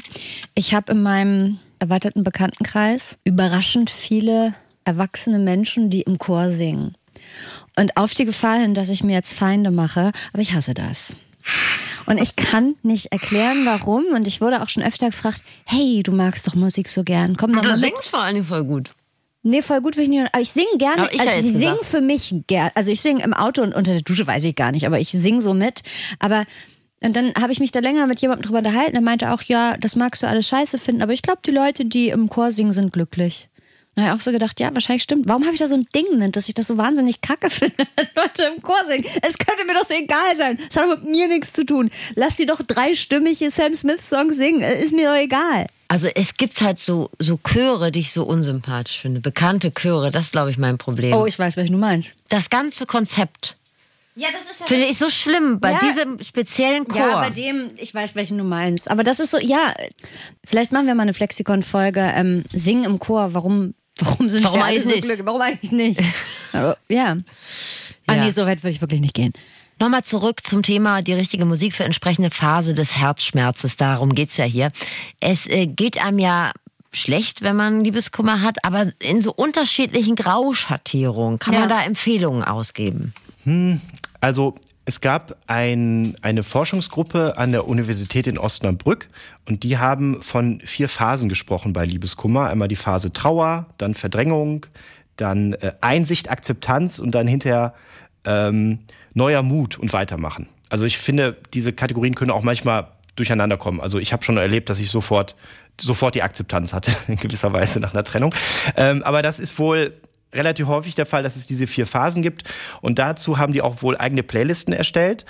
[0.55, 6.95] Ich habe in meinem erweiterten Bekanntenkreis überraschend viele erwachsene Menschen, die im Chor singen.
[7.77, 11.17] Und auf die Gefahr hin, dass ich mir jetzt Feinde mache, aber ich hasse das.
[12.07, 14.05] Und ich kann nicht erklären, warum.
[14.15, 17.37] Und ich wurde auch schon öfter gefragt, hey, du magst doch Musik so gern.
[17.37, 17.81] Komm doch Du mal mit.
[17.91, 18.91] singst vor allen Dingen voll gut.
[19.43, 20.29] Nee, voll gut will ich nicht.
[20.33, 21.09] Aber ich singe gerne.
[21.11, 22.71] Ich also jetzt ich singe für mich gern.
[22.75, 25.09] Also ich singe im Auto und unter der Dusche weiß ich gar nicht, aber ich
[25.11, 25.83] singe so mit.
[26.21, 26.45] Aber
[27.05, 28.95] Und dann habe ich mich da länger mit jemandem drüber unterhalten.
[28.95, 31.85] Er meinte auch, ja, das magst du alles scheiße finden, aber ich glaube, die Leute,
[31.85, 33.49] die im Chor singen, sind glücklich.
[33.95, 35.29] Und habe ich auch so gedacht, ja, wahrscheinlich stimmt.
[35.29, 37.75] Warum habe ich da so ein Ding mit, dass ich das so wahnsinnig kacke finde,
[38.17, 39.05] Leute im Chor singen?
[39.21, 40.59] Es könnte mir doch so egal sein.
[40.71, 41.91] Es hat doch mit mir nichts zu tun.
[42.15, 44.61] Lass die doch dreistimmige Sam Smith-Songs singen.
[44.61, 45.67] Ist mir doch egal.
[45.89, 49.21] Also es gibt halt so, so Chöre, die ich so unsympathisch finde.
[49.21, 51.13] Bekannte Chöre, das ist, glaube ich, mein Problem.
[51.13, 52.15] Oh, ich weiß, welchen du meinst.
[52.31, 53.57] Das ganze Konzept
[54.15, 55.81] Ja, das ist finde ich so schlimm bei Ja.
[55.81, 56.99] diesem speziellen Chor.
[56.99, 58.91] Ja, bei dem, ich weiß, welchen du meinst.
[58.91, 59.75] Aber das ist so, ja,
[60.47, 63.35] vielleicht machen wir mal eine Flexikon-Folge, ähm, Singen im Chor.
[63.35, 63.75] Warum,
[64.05, 65.03] warum sind Warum wir alle eigentlich so nicht?
[65.05, 65.27] glücklich?
[65.27, 66.01] Warum eigentlich nicht?
[66.53, 67.17] Ja.
[68.07, 68.25] Ah, Ja.
[68.25, 69.33] nee, so weit würde ich wirklich nicht gehen.
[69.81, 73.77] Nochmal zurück zum Thema die richtige Musik für entsprechende Phase des Herzschmerzes.
[73.77, 74.69] Darum geht's ja hier.
[75.21, 76.53] Es äh, geht einem ja
[76.93, 81.61] schlecht, wenn man Liebeskummer hat, aber in so unterschiedlichen Grauschattierungen kann Ja.
[81.61, 83.15] man da Empfehlungen ausgeben.
[84.21, 89.09] Also es gab ein, eine Forschungsgruppe an der Universität in Osnabrück
[89.47, 92.49] und die haben von vier Phasen gesprochen bei Liebeskummer.
[92.49, 94.67] Einmal die Phase Trauer, dann Verdrängung,
[95.17, 97.75] dann äh, Einsicht, Akzeptanz und dann hinterher
[98.25, 98.81] ähm,
[99.15, 100.49] neuer Mut und weitermachen.
[100.69, 103.81] Also ich finde, diese Kategorien können auch manchmal durcheinander kommen.
[103.81, 105.37] Also ich habe schon erlebt, dass ich sofort
[105.81, 108.35] sofort die Akzeptanz hatte, in gewisser Weise nach einer Trennung.
[108.77, 109.95] Ähm, aber das ist wohl
[110.35, 112.45] relativ häufig der Fall, dass es diese vier Phasen gibt.
[112.81, 115.25] Und dazu haben die auch wohl eigene Playlisten erstellt.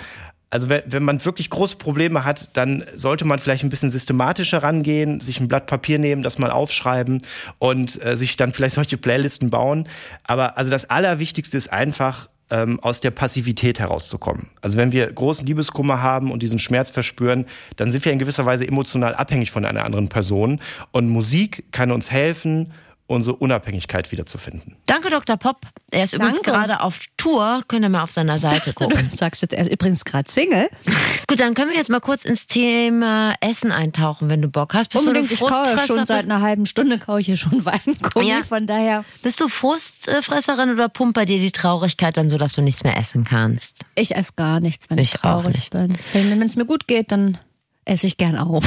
[0.49, 4.61] Also wenn, wenn man wirklich große Probleme hat, dann sollte man vielleicht ein bisschen systematischer
[4.61, 7.23] rangehen, sich ein Blatt Papier nehmen, das mal aufschreiben
[7.57, 9.87] und äh, sich dann vielleicht solche Playlisten bauen.
[10.23, 14.47] Aber also das Allerwichtigste ist einfach, ähm, aus der Passivität herauszukommen.
[14.61, 17.45] Also wenn wir großen Liebeskummer haben und diesen Schmerz verspüren,
[17.77, 20.59] dann sind wir in gewisser Weise emotional abhängig von einer anderen Person.
[20.91, 22.71] Und Musik kann uns helfen,
[23.05, 24.75] unsere Unabhängigkeit wiederzufinden.
[24.85, 25.35] Danke, Dr.
[25.37, 25.57] Pop.
[25.91, 26.51] Er ist übrigens Danke.
[26.51, 27.61] gerade auf Tour.
[27.67, 29.09] Könnt ihr mal auf seiner Seite gucken.
[29.11, 30.69] Du sagst jetzt, er ist übrigens gerade Single.
[31.27, 34.89] Gut, dann können wir jetzt mal kurz ins Thema Essen eintauchen, wenn du Bock hast.
[34.91, 35.87] Bist Unbedingt, du ich eine kaue Frustfresser?
[35.95, 38.41] schon seit einer halben Stunde kaue ich hier schon Weingummi, Ja.
[38.47, 42.61] von daher, bist du Frustfresserin oder pumpt bei dir die Traurigkeit dann so, dass du
[42.61, 43.85] nichts mehr essen kannst?
[43.95, 45.93] ich esse gar nichts, wenn ich, Ich traurig bin.
[46.13, 47.37] Wenn es mir gut geht, dann
[47.85, 48.63] esse ich gern auf.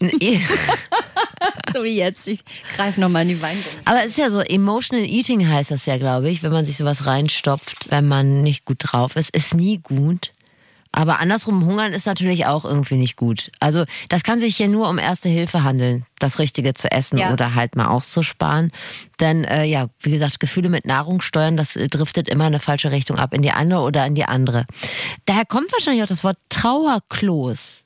[1.72, 2.26] so wie jetzt.
[2.28, 2.40] Ich
[2.76, 3.64] greife nochmal in die Weingummi.
[3.84, 6.76] Aber es ist ja so, Emotional Eating heißt das ja, glaube ich, wenn man sich
[6.76, 9.30] sowas reinstopft, wenn man nicht gut drauf ist.
[9.30, 10.32] Ist nie gut.
[10.90, 13.50] Aber andersrum, hungern ist natürlich auch irgendwie nicht gut.
[13.60, 17.30] Also das kann sich hier nur um Erste Hilfe handeln, das Richtige zu essen Ja.
[17.32, 18.72] oder halt mal auszusparen.
[19.20, 22.60] Denn äh, ja, wie gesagt, Gefühle mit Nahrung steuern, das äh, driftet immer in eine
[22.60, 24.64] falsche Richtung ab, in die eine oder in die andere.
[25.26, 27.84] Daher kommt wahrscheinlich auch das Wort Trauerklos.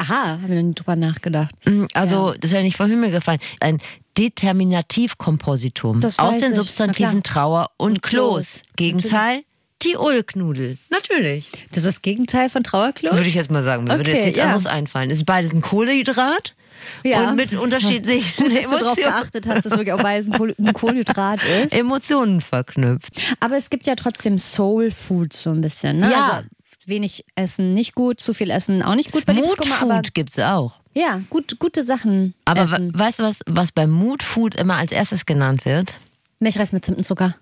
[0.00, 1.54] Aha, habe ich noch nie drüber nachgedacht.
[1.66, 3.38] Mm, Also, das ist ja nicht vom Himmel gefallen.
[3.60, 3.78] Ein
[4.16, 8.32] Determinativkompositum aus den ich, Substantiven Trauer und, Und Kloß.
[8.32, 8.62] Kloß.
[8.76, 9.42] Gegenteil,
[9.82, 10.78] die Ulknudel.
[10.90, 11.50] Natürlich.
[11.72, 13.12] Das ist das Gegenteil von Trauerklos?
[13.14, 13.84] Würde ich jetzt mal sagen.
[13.84, 14.44] Mir würde Okay, jetzt nichts ja.
[14.46, 15.10] anderes einfallen.
[15.10, 16.54] Es ist beides ein Kohlehydrat
[17.04, 17.28] Ja.
[17.30, 20.32] und mit unterschiedlichen Gut, dass du darauf Emotionen, geachtet hast, dass wirklich auch beides ein
[20.32, 21.72] Kohl- ein Kohlenhydrat ist.
[21.74, 23.12] Emotionen verknüpft.
[23.40, 26.00] Aber es gibt ja trotzdem Soul Food so ein bisschen.
[26.00, 26.10] Ne?
[26.10, 26.28] Ja.
[26.28, 26.46] Also
[26.90, 30.74] wenig Essen nicht gut, zu viel Essen auch nicht gut bei Liebeskummer, Food gibt's auch.
[30.92, 32.92] ja, gut, gute Sachen Aber essen.
[32.98, 35.94] weißt du, was, was bei Mood Food immer als erstes genannt wird?
[36.40, 37.34] Milchreis mit Zimt und Zucker.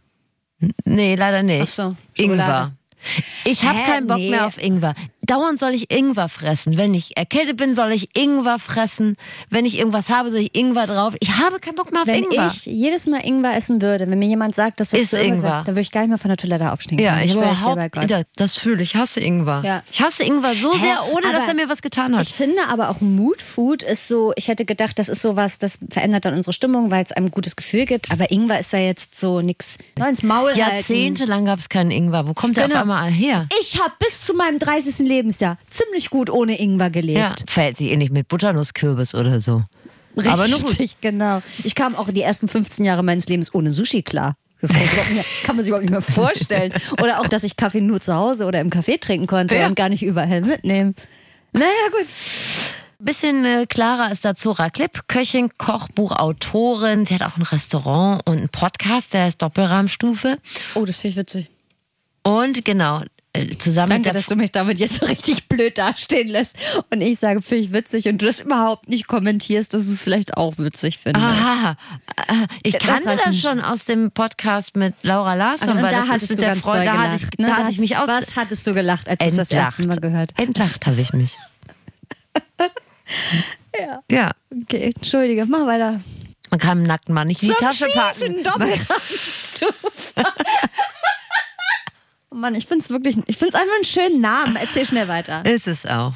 [0.84, 1.62] Nee, leider nicht.
[1.62, 2.72] Ach so, Ingwer.
[3.44, 4.30] Ich habe keinen Bock Nee.
[4.30, 4.94] mehr auf Ingwer.
[5.29, 6.76] Dauernd soll ich Ingwer fressen.
[6.79, 9.16] Wenn ich erkältet bin, soll ich Ingwer fressen.
[9.51, 11.14] Wenn ich irgendwas habe, soll ich Ingwer drauf.
[11.20, 12.47] Ich habe keinen Bock mehr auf Wenn Ingwer.
[12.53, 15.39] ich jedes Mal Ingwer essen würde, wenn mir jemand sagt, dass das Ist so irgendwas
[15.39, 15.51] Ingwer.
[15.51, 16.99] sagt, dann würde ich gar nicht mehr von der Toilette aufstehen.
[16.99, 18.11] ja, ich überhaupt, Gott.
[18.11, 18.95] Ja, das fühle ich.
[18.95, 19.62] Ich hasse Ingwer.
[19.64, 19.83] Ja.
[19.93, 20.79] Ich hasse Ingwer so Hä?
[20.79, 22.22] sehr, ohne dass Aber er mir was getan hat.
[22.26, 25.79] Ich finde aber auch Mood Food ist so, ich hätte gedacht, das ist sowas, das
[25.91, 28.11] verändert dann unsere Stimmung, weil es einem ein gutes Gefühl gibt.
[28.11, 30.53] Aber Ingwer ist ja jetzt so nix nur ins Maul.
[30.57, 32.26] Jahrzehntelang gab es keinen Ingwer.
[32.26, 32.76] Wo kommt der Genau.
[32.76, 33.47] auf einmal her?
[33.61, 35.07] Ich habe bis zu meinem 30.
[35.18, 37.18] Lebensjahr ziemlich gut ohne Ingwer gelebt.
[37.18, 39.64] Ja, verhält sich ähnlich mit Butternusskürbis oder so.
[40.16, 40.70] Aber nur gut.
[40.70, 41.42] Richtig, genau.
[41.62, 44.36] Ich kam auch die ersten 15 Jahre meines Lebens ohne Sushi klar.
[44.60, 46.72] Das kann, man sich überhaupt nicht mehr, kann man sich überhaupt nicht mehr vorstellen.
[47.00, 49.66] Oder auch, dass ich Kaffee nur zu Hause oder im Café trinken konnte Ja.
[49.68, 50.96] und gar nicht überall mitnehmen.
[51.52, 52.06] Naja, gut.
[53.00, 57.06] Bisschen äh, klarer ist da Zora Klipp, Köchin, Kochbuch, Autorin.
[57.06, 60.38] Sie hat auch ein Restaurant und einen Podcast, der ist Doppelrahmstufe.
[60.74, 61.50] Oh, das finde ich witzig.
[62.24, 63.06] Und genau, äh,
[63.59, 66.57] zusammen Danke, dass du mich damit jetzt so richtig blöd dastehen lässt.
[66.91, 70.03] Und ich sage, finde ich witzig und du das überhaupt nicht kommentierst, dass du es
[70.03, 71.24] vielleicht auch witzig findest.
[71.24, 71.76] Aha,
[72.16, 75.91] äh, ich Das kannte das ein- schon aus dem Podcast mit Laura Larsson, Und weil
[75.93, 77.09] da das hattest mit du der Freundin, da gelacht.
[77.12, 77.47] hatte ich, ne?
[77.47, 80.33] da hatte ich mich aus Was hattest du gelacht, als du das erste Mal gehört
[80.37, 80.45] hast?
[80.47, 81.37] Entlacht habe ich mich.
[83.79, 84.03] ja.
[84.11, 84.31] ja.
[84.62, 86.01] Okay, entschuldige, mach weiter.
[86.51, 88.43] Man kann im nackten Mann nicht in die Tasche packen.
[88.43, 89.74] Doppelrahmstufe.
[92.31, 94.57] oh Mann, ich find's wirklich, ich find's einfach einen schönen Namen.
[94.57, 95.45] Erzähl schnell weiter.
[95.47, 96.14] Ist es auch.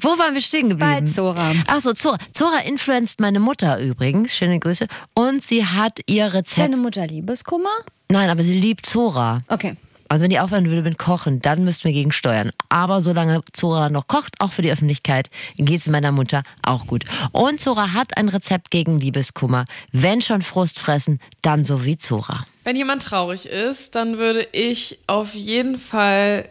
[0.00, 1.06] Wo waren wir stehen geblieben?
[1.06, 1.52] Bei Zora.
[1.66, 2.18] Ach so, Zora.
[2.32, 4.36] Zora influenzt meine Mutter übrigens.
[4.36, 4.86] Schöne Grüße.
[5.14, 6.58] Und sie hat ihr Rezept.
[6.58, 7.70] Deine Mutter Liebeskummer?
[8.08, 9.42] Nein, aber sie liebt Zora.
[9.48, 9.76] Okay.
[10.08, 12.50] Also wenn die aufhören würde mit Kochen, dann müssten wir gegen steuern.
[12.68, 17.04] Aber solange Zora noch kocht, auch für die Öffentlichkeit, geht's meiner Mutter auch gut.
[17.32, 19.66] Und Zora hat ein Rezept gegen Liebeskummer.
[19.92, 22.46] Wenn schon Frust fressen, dann so wie Zora.
[22.64, 26.48] Wenn jemand traurig ist, dann würde ich auf jeden Fall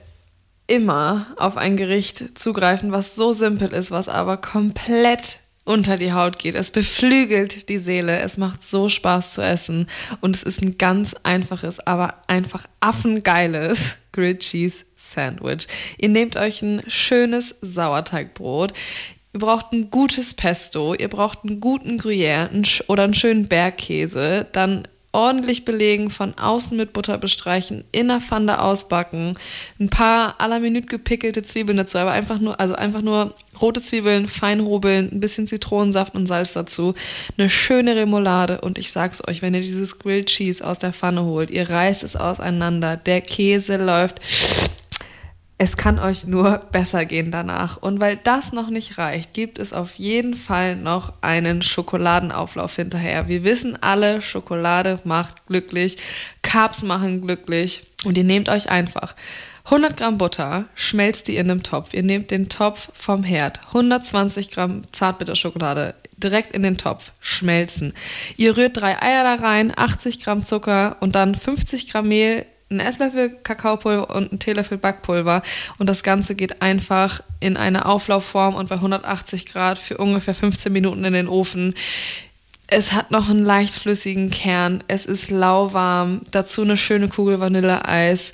[0.68, 6.39] immer auf ein Gericht zugreifen, was so simpel ist, was aber komplett unter die Haut
[6.39, 6.55] geht.
[6.55, 8.20] Es beflügelt die Seele.
[8.20, 9.88] Es macht so Spaß zu essen.
[10.22, 15.68] Und es ist ein ganz einfaches, aber einfach affengeiles Grilled Cheese Sandwich.
[15.97, 18.72] Ihr nehmt euch ein schönes Sauerteigbrot.
[19.34, 22.49] Ihr braucht ein gutes Pesto, ihr braucht einen guten Gruyère
[22.88, 28.62] oder einen schönen Bergkäse, dann ordentlich belegen, von außen mit Butter bestreichen, in der Pfanne
[28.62, 29.38] ausbacken,
[29.80, 33.82] ein paar à la Minute gepickelte Zwiebeln dazu, aber einfach nur, also einfach nur rote
[33.82, 36.93] Zwiebeln, fein hobeln, ein bisschen Zitronensaft und Salz dazu,
[37.38, 41.24] eine schöne Remoulade und ich sag's euch, wenn ihr dieses Grilled Cheese aus der Pfanne
[41.24, 44.22] holt, ihr reißt es auseinander, der Käse läuft
[45.60, 47.78] es kann euch nur besser gehen danach.
[47.78, 53.28] Und weil das noch nicht reicht, gibt es auf jeden Fall noch einen Schokoladenauflauf hinterher.
[53.28, 55.97] Wir wissen alle, Schokolade macht glücklich,
[56.43, 57.88] Carbs machen glücklich.
[58.05, 59.16] Und ihr nehmt euch einfach
[59.66, 61.93] 100 Gramm Butter, schmelzt die in einem Topf.
[61.93, 67.93] Ihr nehmt den Topf vom Herd, 120 Gramm Zartbitterschokolade direkt in den Topf, schmelzen.
[68.38, 72.80] Ihr rührt drei Eier da rein, 80 Gramm Zucker und dann 50 Gramm Mehl ein
[72.80, 75.41] Esslöffel Kakaopulver und ein Teelöffel Backpulver
[75.78, 80.72] und das Ganze geht einfach in eine Auflaufform und bei 180 Grad für ungefähr 15
[80.72, 81.76] Minuten in den Ofen.
[82.68, 88.34] Es hat noch einen leicht flüssigen Kern, es ist lauwarm, dazu eine schöne Kugel Vanilleeis.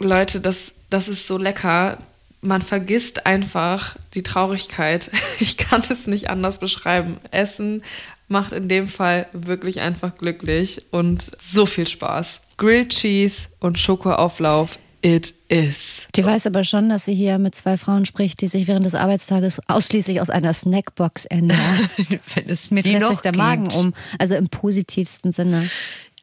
[0.00, 1.98] Leute, das, das ist so lecker.
[2.40, 5.10] Man vergisst einfach die Traurigkeit.
[5.40, 7.18] Ich kann es nicht anders beschreiben.
[7.30, 7.82] Essen
[8.26, 12.40] macht in dem Fall wirklich einfach glücklich und so viel Spaß.
[12.58, 14.78] Grilled Cheese und Schokoauflauf.
[15.00, 16.08] It is.
[16.16, 18.96] Die weiß aber schon, dass sie hier mit zwei Frauen spricht, die sich während des
[18.96, 21.88] Arbeitstages ausschließlich aus einer Snackbox ernähren.
[22.34, 23.42] Wenn es Mir die dreht sich der gibt.
[23.42, 23.94] Magen um.
[24.18, 25.70] Also im positivsten Sinne.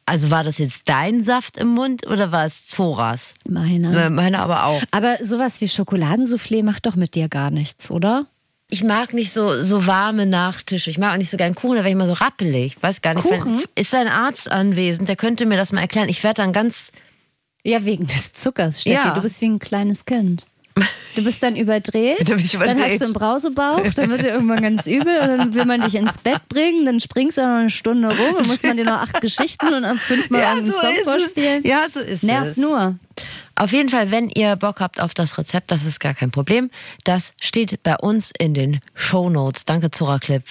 [0.04, 3.32] Also war das jetzt dein Saft im Mund oder war es Zoras?
[3.48, 4.06] Meiner.
[4.06, 4.82] Äh, Meine aber auch.
[4.90, 8.26] Aber sowas wie Schokoladensoufflé macht doch mit dir gar nichts, oder?
[8.68, 10.90] Ich mag nicht so, so warme Nachtische.
[10.90, 12.76] Ich mag auch nicht so gern Kuchen, da werde ich immer so rappelig.
[12.80, 13.22] Weiß gar nicht.
[13.22, 13.62] Kuchen?
[13.76, 16.08] Ist ein Arzt anwesend, der könnte mir das mal erklären.
[16.08, 16.90] Ich werde dann ganz.
[17.62, 18.94] Ja, wegen des Zuckers, Steffi.
[18.96, 19.14] Ja.
[19.14, 20.44] Du bist wie ein kleines Kind.
[21.14, 22.78] Du bist dann überdreht, dann überdreht.
[22.78, 25.94] hast du einen Brausebauch, dann wird dir irgendwann ganz übel und dann will man dich
[25.94, 29.00] ins Bett bringen, dann springst du noch eine Stunde rum, dann muss man dir noch
[29.00, 31.64] acht Geschichten und dann fünfmal einen Song vorspielen.
[31.64, 32.56] Ja, so ist Nervt es.
[32.58, 32.96] nur.
[33.58, 36.70] Auf jeden Fall, wenn ihr Bock habt auf das Rezept, das ist gar kein Problem.
[37.04, 39.64] Das steht bei uns in den Show Notes.
[39.64, 40.42] Danke, Zora Clip.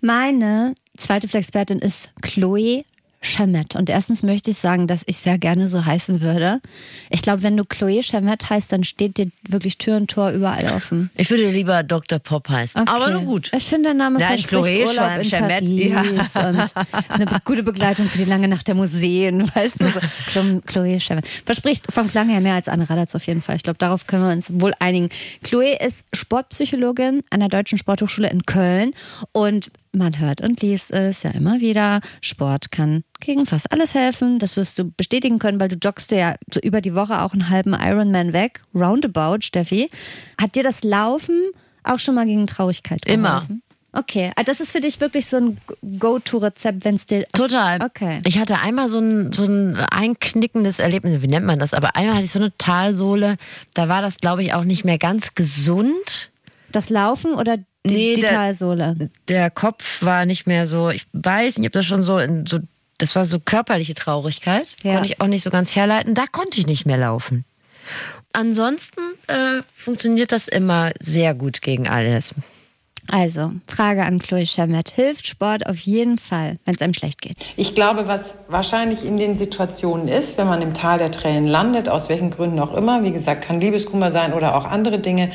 [0.00, 2.84] Meine zweite Flexpertin ist Chloe
[3.20, 3.74] Chamet.
[3.74, 6.60] Und erstens möchte ich sagen, dass ich sehr gerne so heißen würde.
[7.10, 10.72] Ich glaube, wenn du Chloe Chamet heißt, dann steht dir wirklich Tür und Tor überall
[10.74, 11.10] offen.
[11.16, 12.20] Ich würde lieber Dr.
[12.20, 12.80] Pop heißen.
[12.80, 12.90] Okay.
[12.90, 13.50] Aber nun gut.
[13.56, 16.48] Ich finde, der Name Nein, verspricht Chloe Urlaub in Chamet, Paris ja.
[16.48, 16.72] und
[17.08, 19.86] eine gute Begleitung für die lange Nacht der Museen, weißt du?
[19.88, 20.00] So.
[20.32, 21.26] Chlo- Chloe Chamet.
[21.44, 23.56] Verspricht vom Klang her mehr als Anne Radatz auf jeden Fall.
[23.56, 25.08] Ich glaube, darauf können wir uns wohl einigen.
[25.42, 28.92] Chloe ist Sportpsychologin an der Deutschen Sporthochschule in Köln
[29.32, 32.00] und man hört und liest es ja immer wieder.
[32.20, 34.38] Sport kann gegen fast alles helfen.
[34.38, 37.50] Das wirst du bestätigen können, weil du joggst ja so über die Woche auch einen
[37.50, 38.62] halben Ironman weg.
[38.74, 39.90] Roundabout, Steffi.
[40.40, 41.50] Hat dir das Laufen
[41.84, 43.40] auch schon mal gegen Traurigkeit Immer.
[43.40, 43.62] geholfen?
[43.92, 45.58] Okay, also das ist für dich wirklich so ein
[45.98, 47.26] Go-To-Rezept, wenn es dir.
[47.28, 47.82] Total.
[47.82, 48.20] Okay.
[48.26, 51.72] Ich hatte einmal so ein, so ein einknickendes Erlebnis, wie nennt man das?
[51.72, 53.36] Aber einmal hatte ich so eine Talsohle,
[53.74, 56.30] da war das, glaube ich, auch nicht mehr ganz gesund.
[56.70, 57.58] Das Laufen oder
[57.94, 59.10] Nee, die der- Talsohle?
[59.28, 62.58] Der Kopf war nicht mehr so, ich weiß nicht, ob das schon so in so,
[62.98, 64.66] das war so körperliche Traurigkeit.
[64.82, 64.94] Ja.
[64.94, 66.14] Konnte ich auch nicht so ganz herleiten.
[66.14, 67.44] Da konnte ich nicht mehr laufen.
[68.32, 72.34] Ansonsten äh, funktioniert das immer sehr gut gegen alles.
[73.10, 74.90] Also, Frage an Chloe Chamet.
[74.90, 77.46] Hilft Sport auf jeden Fall, wenn es einem schlecht geht?
[77.56, 81.88] Ich glaube, was wahrscheinlich in den Situationen ist, wenn man im Tal der Tränen landet,
[81.88, 85.30] aus welchen Gründen auch immer, wie gesagt, kann Liebeskummer sein oder auch andere Dinge,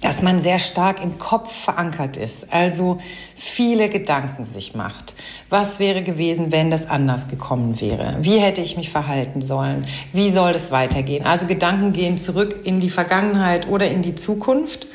[0.00, 2.98] dass man sehr stark im Kopf verankert ist, also
[3.34, 5.14] viele Gedanken sich macht.
[5.50, 8.16] Was wäre gewesen, wenn das anders gekommen wäre?
[8.20, 9.86] Wie hätte ich mich verhalten sollen?
[10.12, 11.26] Wie soll das weitergehen?
[11.26, 14.86] Also Gedanken gehen zurück in die Vergangenheit oder in die Zukunft.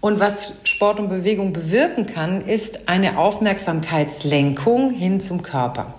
[0.00, 5.94] Und was Sport und Bewegung bewirken kann, ist eine Aufmerksamkeitslenkung hin zum Körper.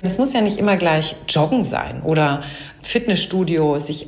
[0.00, 2.44] Es muss ja nicht immer gleich Joggen sein oder
[2.82, 4.06] Fitnessstudio, sich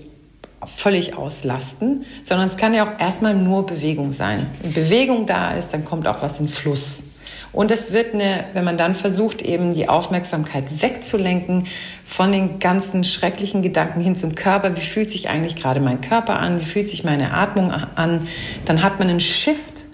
[0.66, 4.46] völlig auslasten, sondern es kann ja auch erstmal nur Bewegung sein.
[4.62, 7.04] Wenn Bewegung da ist, dann kommt auch was in Fluss.
[7.52, 11.66] Und es wird eine, wenn man dann versucht, eben die Aufmerksamkeit wegzulenken
[12.04, 14.76] von den ganzen schrecklichen Gedanken hin zum Körper.
[14.76, 16.60] Wie fühlt sich eigentlich gerade mein Körper an?
[16.60, 18.28] Wie fühlt sich meine Atmung an?
[18.66, 19.89] Dann hat man einen Shift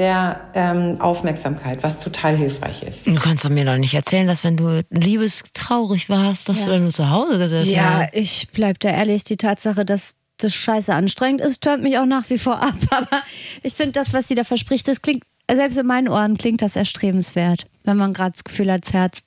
[0.00, 3.06] der ähm, Aufmerksamkeit, was total hilfreich ist.
[3.06, 6.64] Du kannst doch mir doch nicht erzählen, dass wenn du liebestraurig warst, dass ja.
[6.64, 8.00] du dann nur zu Hause gesessen ja, hast.
[8.00, 9.24] Ja, ich bleib da ehrlich.
[9.24, 12.74] Die Tatsache, dass das scheiße anstrengend ist, tönt mich auch nach wie vor ab.
[12.90, 13.22] Aber
[13.62, 15.22] ich finde das, was sie da verspricht, das klingt
[15.52, 19.20] selbst in meinen Ohren klingt das erstrebenswert, wenn man gerade das Gefühl hat, das Herz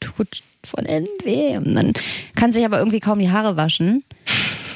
[0.00, 1.56] tut von innen weh.
[1.56, 1.92] Und man
[2.34, 4.02] kann sich aber irgendwie kaum die Haare waschen.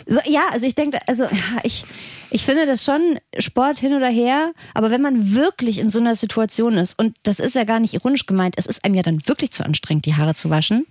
[0.06, 1.28] So, ja, also ich denke, also
[1.62, 1.84] ich,
[2.30, 6.14] ich finde das schon Sport hin oder her, aber wenn man wirklich in so einer
[6.14, 9.26] Situation ist, und das ist ja gar nicht ironisch gemeint, es ist einem ja dann
[9.26, 10.86] wirklich zu anstrengend, die Haare zu waschen,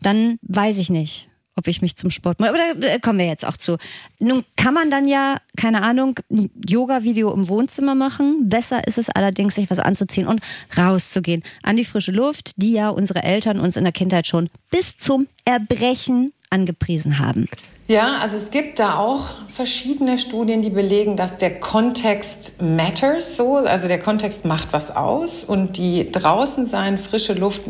[0.00, 1.30] dann weiß ich nicht
[1.60, 2.50] ob ich mich zum Sport mache.
[2.50, 3.76] Aber da kommen wir jetzt auch zu.
[4.18, 8.48] Nun kann man dann ja, keine Ahnung, ein Yoga-Video im Wohnzimmer machen.
[8.48, 10.40] Besser ist es allerdings, sich was anzuziehen und
[10.76, 11.42] rauszugehen.
[11.62, 15.26] An die frische Luft, die ja unsere Eltern uns in der Kindheit schon bis zum
[15.44, 17.46] Erbrechen angepriesen haben.
[17.90, 23.56] Ja, also es gibt da auch verschiedene Studien, die belegen, dass der Kontext matters so,
[23.56, 27.62] also der Kontext macht was aus und die draußen sein, frische Luft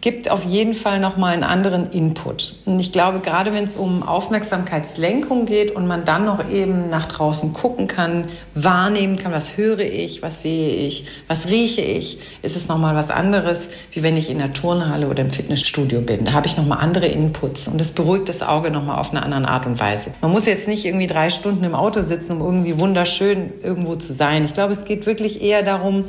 [0.00, 2.56] gibt auf jeden Fall nochmal einen anderen Input.
[2.66, 7.06] Und ich glaube, gerade wenn es um Aufmerksamkeitslenkung geht und man dann noch eben nach
[7.06, 12.56] draußen gucken kann, wahrnehmen kann, was höre ich, was sehe ich, was rieche ich, ist
[12.56, 16.24] es nochmal was anderes, wie wenn ich in der Turnhalle oder im Fitnessstudio bin.
[16.24, 19.50] Da habe ich nochmal andere Inputs und das beruhigt das Auge nochmal auf eine andere
[19.50, 20.12] Art und Weise.
[20.20, 24.12] Man muss jetzt nicht irgendwie drei Stunden im Auto sitzen, um irgendwie wunderschön irgendwo zu
[24.12, 24.44] sein.
[24.44, 26.04] Ich glaube, es geht wirklich eher darum,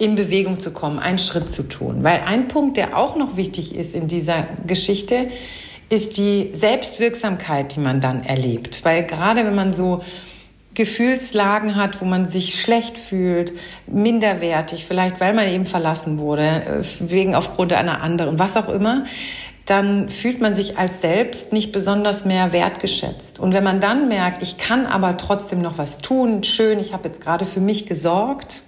[0.00, 2.02] in Bewegung zu kommen, einen Schritt zu tun.
[2.02, 5.28] Weil ein Punkt, der auch noch wichtig ist in dieser Geschichte,
[5.88, 8.84] ist die Selbstwirksamkeit, die man dann erlebt.
[8.84, 10.02] Weil gerade wenn man so
[10.74, 13.52] Gefühlslagen hat, wo man sich schlecht fühlt,
[13.86, 19.04] minderwertig, vielleicht weil man eben verlassen wurde, äh, wegen aufgrund einer anderen, was auch immer,
[19.66, 23.38] dann fühlt man sich als selbst nicht besonders mehr wertgeschätzt.
[23.38, 27.08] Und wenn man dann merkt, ich kann aber trotzdem noch was tun, schön, ich habe
[27.08, 28.64] jetzt gerade für mich gesorgt,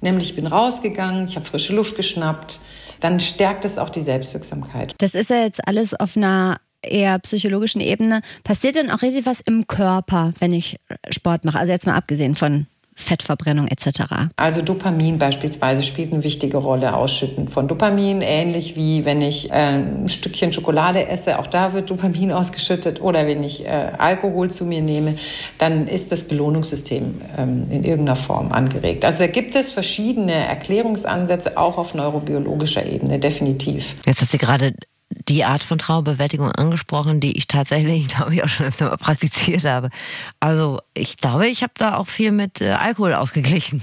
[0.00, 2.60] Nämlich ich bin rausgegangen, ich habe frische Luft geschnappt.
[3.00, 4.94] Dann stärkt es auch die Selbstwirksamkeit.
[4.98, 8.22] Das ist ja jetzt alles auf einer eher psychologischen Ebene.
[8.44, 10.78] Passiert denn auch richtig was im Körper, wenn ich
[11.10, 11.58] Sport mache?
[11.58, 12.66] Also jetzt mal abgesehen von
[13.00, 14.30] Fettverbrennung etc.
[14.36, 19.54] Also Dopamin beispielsweise spielt eine wichtige Rolle, Ausschütten von Dopamin, ähnlich wie wenn ich äh,
[19.54, 24.64] ein Stückchen Schokolade esse, auch da wird Dopamin ausgeschüttet oder wenn ich äh, Alkohol zu
[24.64, 25.16] mir nehme,
[25.58, 29.04] dann ist das Belohnungssystem ähm, in irgendeiner Form angeregt.
[29.04, 33.96] Also da gibt es verschiedene Erklärungsansätze, auch auf neurobiologischer Ebene, definitiv.
[34.06, 34.72] Jetzt hat sie gerade
[35.10, 39.64] die Art von Trauerbewältigung angesprochen, die ich tatsächlich, glaube ich, auch schon öfter mal praktiziert
[39.64, 39.90] habe.
[40.38, 43.82] Also ich glaube, ich habe da auch viel mit äh, Alkohol ausgeglichen.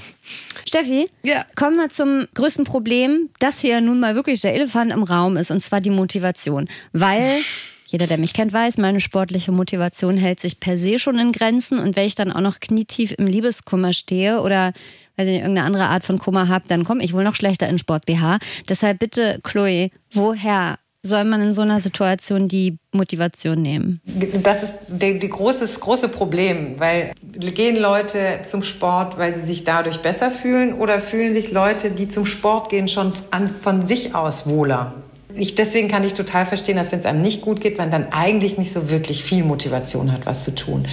[0.68, 1.46] Steffi, ja.
[1.56, 5.52] kommen wir zum größten Problem, das hier nun mal wirklich der Elefant im Raum ist,
[5.52, 6.68] und zwar die Motivation.
[6.92, 7.40] Weil
[7.86, 11.80] jeder, der mich kennt, weiß, meine sportliche Motivation hält sich per se schon in Grenzen.
[11.80, 14.74] Und wenn ich dann auch noch knietief im Liebeskummer stehe oder
[15.16, 17.80] weil ich irgendeine andere Art von Kummer habe, dann komme ich wohl noch schlechter in
[17.80, 18.40] Sport BH.
[18.68, 24.02] Deshalb bitte, Chloe, woher soll man in so einer Situation die Motivation nehmen?
[24.44, 29.64] Das ist die, die großes, große Problem, weil gehen Leute zum Sport, weil sie sich
[29.64, 34.16] dadurch besser fühlen oder fühlen sich Leute, die zum Sport gehen, schon an, von sich
[34.16, 34.94] aus wohler?
[35.36, 38.08] Ich, deswegen kann ich total verstehen, dass wenn es einem nicht gut geht, man dann
[38.12, 40.88] eigentlich nicht so wirklich viel Motivation hat, was zu tun.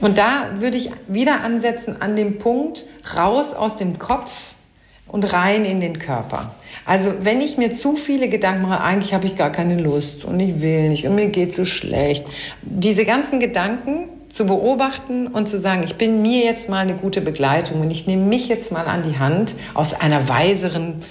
[0.00, 2.86] Und da würde ich wieder ansetzen an dem Punkt,
[3.16, 4.53] raus aus dem Kopf
[5.06, 6.54] und rein in den Körper.
[6.86, 10.40] Also wenn ich mir zu viele Gedanken mache, eigentlich habe ich gar keine Lust und
[10.40, 12.26] ich will nicht und mir geht so schlecht.
[12.62, 17.20] Diese ganzen Gedanken zu beobachten und zu sagen, ich bin mir jetzt mal eine gute
[17.20, 21.02] Begleitung und ich nehme mich jetzt mal an die Hand aus einer weiseren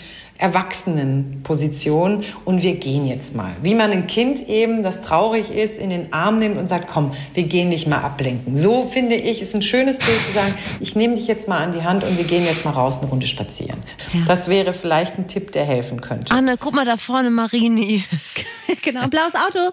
[0.44, 3.56] Erwachsenenposition und wir gehen jetzt mal.
[3.62, 7.14] Wie man ein Kind eben, das traurig ist, in den Arm nimmt und sagt, komm,
[7.34, 8.54] wir gehen dich mal ablenken.
[8.54, 11.72] So finde ich, ist ein schönes Bild zu sagen, ich nehme dich jetzt mal an
[11.72, 13.80] die Hand und wir gehen jetzt mal raus eine Runde spazieren.
[14.12, 14.20] Ja.
[14.28, 16.34] Das wäre vielleicht ein Tipp, der helfen könnte.
[16.34, 18.04] Anne, guck mal da vorne, Marini.
[18.82, 19.72] genau, blaues Auto.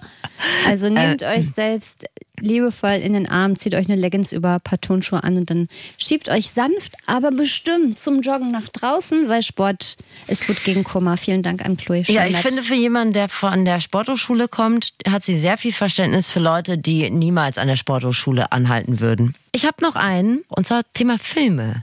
[0.69, 2.07] Also nehmt äh, euch selbst
[2.41, 5.69] liebevoll in den Arm, zieht euch eine Leggings über, ein paar Turnschuhe an und dann
[5.99, 11.17] schiebt euch sanft, aber bestimmt zum Joggen nach draußen, weil Sport ist gut gegen Kummer.
[11.17, 12.03] Vielen Dank an Chloe.
[12.07, 16.31] Ja, ich finde, für jemanden, der von der Sporthochschule kommt, hat sie sehr viel Verständnis
[16.31, 19.35] für Leute, die niemals an der Sporthochschule anhalten würden.
[19.53, 21.83] Ich habe noch einen, und zwar Thema Filme.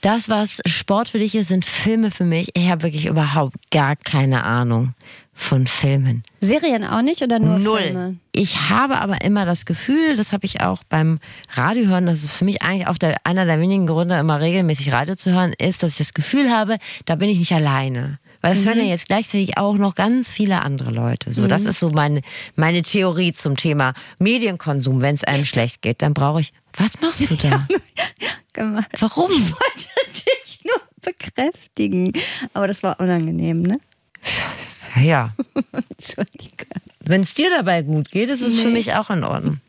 [0.00, 2.50] Das, was Sport für dich ist, sind Filme für mich.
[2.54, 4.94] Ich habe wirklich überhaupt gar keine Ahnung
[5.38, 6.24] von Filmen.
[6.40, 7.80] Serien auch nicht oder nur Null.
[7.80, 8.16] Filme?
[8.32, 11.20] Ich habe aber immer das Gefühl, das habe ich auch beim
[11.52, 14.92] Radio hören, das ist für mich eigentlich auch der, einer der wenigen Gründe, immer regelmäßig
[14.92, 18.18] Radio zu hören, ist, dass ich das Gefühl habe, da bin ich nicht alleine.
[18.40, 21.32] Weil das hören ja jetzt gleichzeitig auch noch ganz viele andere Leute.
[21.32, 22.22] So, das ist so meine,
[22.56, 25.00] meine Theorie zum Thema Medienkonsum.
[25.00, 26.52] Wenn es einem schlecht geht, dann brauche ich.
[26.76, 27.66] Was machst du da?
[28.52, 28.90] Gemacht.
[28.98, 29.30] Warum?
[29.30, 29.88] Ich wollte
[30.42, 32.12] dich nur bekräftigen.
[32.54, 33.80] Aber das war unangenehm, ne?
[34.96, 35.34] Ja.
[35.98, 36.66] Entschuldige.
[37.00, 39.60] Wenn es dir dabei gut geht, ist es für mich auch in Ordnung.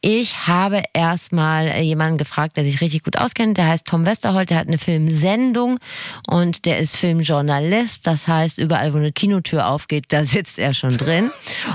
[0.00, 3.58] Ich habe erstmal äh, jemanden gefragt, der sich richtig gut auskennt.
[3.58, 5.78] Der heißt Tom Westerholt, der hat eine Filmsendung
[6.28, 8.06] und der ist Filmjournalist.
[8.06, 11.32] Das heißt, überall, wo eine Kinotür aufgeht, da sitzt er schon drin.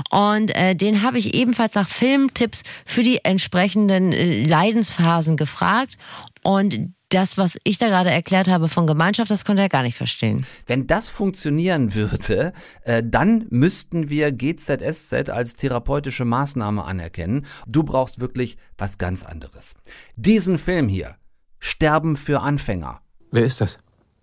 [0.08, 5.98] Und äh, den habe ich ebenfalls nach Filmtipps für die entsprechenden äh, Leidensphasen gefragt.
[6.42, 9.96] Und das, was ich da gerade erklärt habe von Gemeinschaft, das konnte er gar nicht
[9.96, 10.46] verstehen.
[10.66, 12.52] Wenn das funktionieren würde,
[12.82, 17.46] äh, dann müssten wir GZSZ als therapeutische Maßnahme anerkennen.
[17.66, 19.74] Du brauchst wirklich was ganz anderes.
[20.16, 21.16] Diesen Film hier,
[21.58, 23.00] Sterben für Anfänger.
[23.30, 23.78] Wer ist das?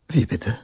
[0.09, 0.57] Wie bitte?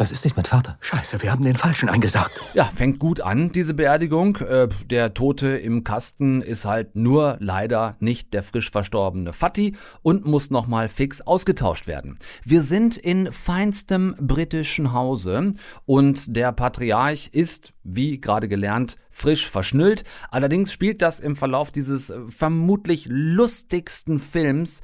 [0.00, 0.78] Das ist nicht mein Vater.
[0.80, 2.40] Scheiße, wir haben den Falschen eingesagt.
[2.54, 4.36] Ja, fängt gut an, diese Beerdigung.
[4.36, 10.24] Äh, der Tote im Kasten ist halt nur leider nicht der frisch verstorbene Fatih und
[10.24, 12.18] muss nochmal fix ausgetauscht werden.
[12.42, 15.52] Wir sind in feinstem britischen Hause
[15.84, 20.04] und der Patriarch ist, wie gerade gelernt, frisch verschnüllt.
[20.30, 24.80] Allerdings spielt das im Verlauf dieses vermutlich lustigsten Films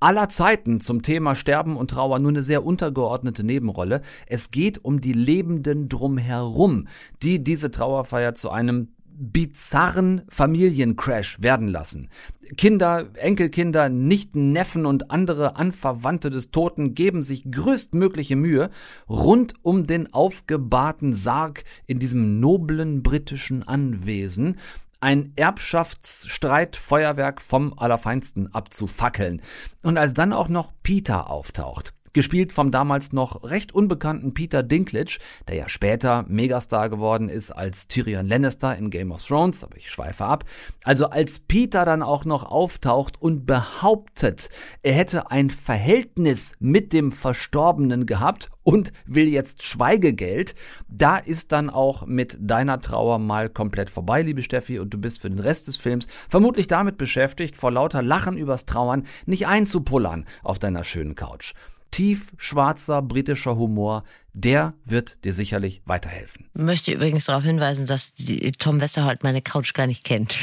[0.00, 4.02] aller Zeiten zum Thema Sterben und Trauer nur eine sehr untergeordnete Nebenrolle.
[4.26, 6.88] Es geht um die Lebenden drumherum,
[7.22, 12.08] die diese Trauerfeier zu einem bizarren Familiencrash werden lassen.
[12.56, 18.70] Kinder, Enkelkinder, Nichten, Neffen und andere Anverwandte des Toten geben sich größtmögliche Mühe,
[19.08, 24.56] rund um den aufgebahrten Sarg in diesem noblen britischen Anwesen
[25.04, 29.42] ein Erbschaftsstreitfeuerwerk vom Allerfeinsten abzufackeln.
[29.82, 35.18] Und als dann auch noch Peter auftaucht, gespielt vom damals noch recht unbekannten Peter Dinklage,
[35.48, 39.90] der ja später Megastar geworden ist als Tyrion Lannister in Game of Thrones, aber ich
[39.90, 40.44] schweife ab.
[40.84, 44.48] Also als Peter dann auch noch auftaucht und behauptet,
[44.82, 50.54] er hätte ein Verhältnis mit dem Verstorbenen gehabt und will jetzt Schweigegeld,
[50.88, 55.20] da ist dann auch mit deiner Trauer mal komplett vorbei, liebe Steffi, und du bist
[55.20, 60.24] für den Rest des Films vermutlich damit beschäftigt, vor lauter Lachen übers Trauern nicht einzupullern
[60.42, 61.54] auf deiner schönen Couch
[61.94, 66.46] tief schwarzer britischer Humor, der wird dir sicherlich weiterhelfen.
[66.54, 70.34] Ich möchte übrigens darauf hinweisen, dass die, Tom Westerholt meine Couch gar nicht kennt.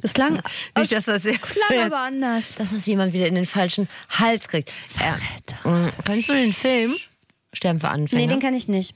[0.00, 0.40] Das klang,
[0.78, 2.54] Nicht, dass das, klang aber anders.
[2.54, 4.70] dass das jemand wieder in den falschen Hals kriegt.
[4.98, 6.94] Äh, kennst du den Film
[7.52, 8.22] Sterben für Anfänger?
[8.22, 8.94] Nee, den kann ich nicht.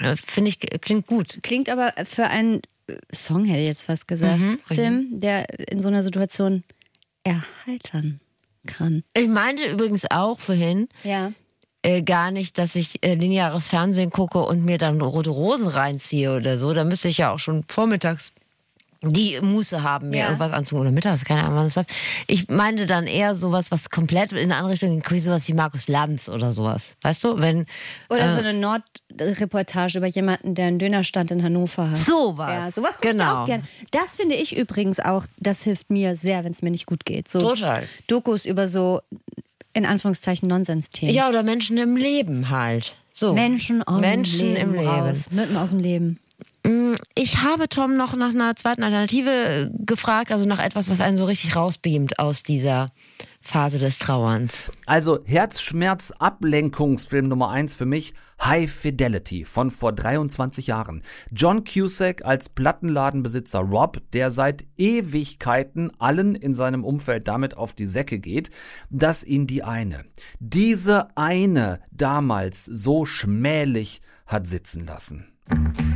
[0.00, 1.38] Äh, Finde ich, klingt gut.
[1.42, 5.82] Klingt aber für einen äh, Song, hätte ich jetzt fast gesagt, Mhm, Film, der in
[5.82, 6.64] so einer Situation
[7.24, 8.20] erheitern
[8.66, 9.02] kann.
[9.14, 11.32] Ich meinte übrigens auch vorhin Ja.
[11.82, 16.36] Äh, gar nicht, dass ich äh, lineares Fernsehen gucke und mir dann rote Rosen reinziehe
[16.36, 16.72] oder so.
[16.74, 18.32] Da müsste ich ja auch schon vormittags
[19.04, 20.24] die Muße haben, mir Ja.
[20.26, 20.86] irgendwas anzugucken.
[20.86, 21.90] Oder mittags, keine Ahnung, wann das läuft.
[22.28, 25.88] Ich meinte dann eher sowas, was komplett in eine andere Richtung geht, sowas wie Markus
[25.88, 26.94] Lanz oder sowas.
[27.02, 27.66] Weißt du, wenn
[28.10, 31.96] Oder äh, so eine Nordreportage über jemanden, der einen Dönerstand in Hannover hat.
[31.96, 32.48] Sowas.
[32.48, 33.42] Ja, sowas gucke ich Genau.
[33.42, 33.64] auch gern.
[33.90, 37.28] Das finde ich übrigens auch, das hilft mir sehr, wenn es mir nicht gut geht.
[37.28, 37.88] So Total.
[38.06, 39.00] Dokus über so,
[39.72, 41.14] in Anführungszeichen, Nonsensthemen.
[41.14, 42.94] Ja, oder Menschen im Leben halt.
[43.10, 43.32] So.
[43.32, 44.88] Menschen, aus Menschen dem Leben im Leben.
[44.88, 45.28] raus.
[45.30, 46.18] Mitten aus dem Leben.
[47.14, 51.16] Ich habe Tom noch nach einer zweiten Alternative äh, gefragt, also nach etwas, was einen
[51.16, 52.86] so richtig rausbeamt aus dieser
[53.42, 54.70] Phase des Trauerns.
[54.86, 61.02] Also Herzschmerz-Ablenkungsfilm Nummer eins für mich, High Fidelity von vor 23 Jahren.
[61.30, 67.86] John Cusack als Plattenladenbesitzer Rob, der seit Ewigkeiten allen in seinem Umfeld damit auf die
[67.86, 68.50] Säcke geht,
[68.90, 70.04] dass ihn die eine,
[70.38, 75.31] diese eine damals so schmählich hat sitzen lassen.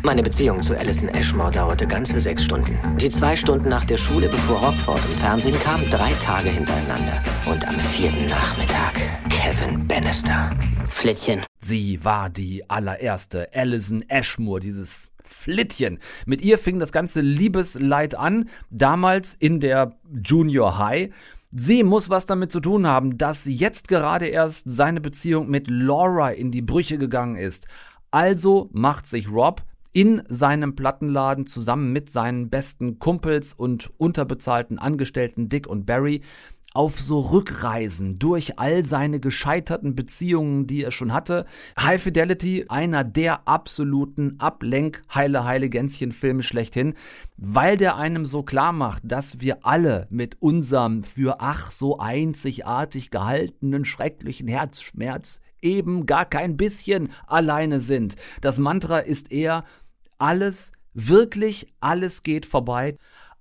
[0.03, 2.79] Meine Beziehung zu Alison Ashmore dauerte ganze sechs Stunden.
[2.99, 7.23] Die zwei Stunden nach der Schule, bevor Rockford im Fernsehen kam, drei Tage hintereinander.
[7.45, 8.95] Und am vierten Nachmittag
[9.31, 10.51] Kevin Bannister.
[10.91, 11.43] Flittchen.
[11.59, 15.99] Sie war die allererste Alison Ashmore, dieses Flittchen.
[16.25, 21.13] Mit ihr fing das ganze Liebesleid an, damals in der Junior High.
[21.51, 26.31] Sie muss was damit zu tun haben, dass jetzt gerade erst seine Beziehung mit Laura
[26.31, 27.67] in die Brüche gegangen ist.
[28.17, 29.63] Also macht sich Rob
[29.93, 36.23] in seinem Plattenladen zusammen mit seinen besten Kumpels und unterbezahlten Angestellten Dick und Barry
[36.77, 41.47] auf so Rückreisen durch all seine gescheiterten Beziehungen, die er schon hatte.
[41.81, 46.93] High Fidelity, einer der absoluten Ablenk heile heile Gänschen Filme schlechthin,
[47.39, 53.11] weil der einem so klar macht, dass wir alle mit unserem für ach so einzigartig
[53.11, 58.17] gehaltenen schrecklichen Herzschmerz eben gar kein bisschen alleine sind.
[58.43, 59.65] Das Mantra ist eher
[60.19, 62.97] alles wirklich alles geht vorbei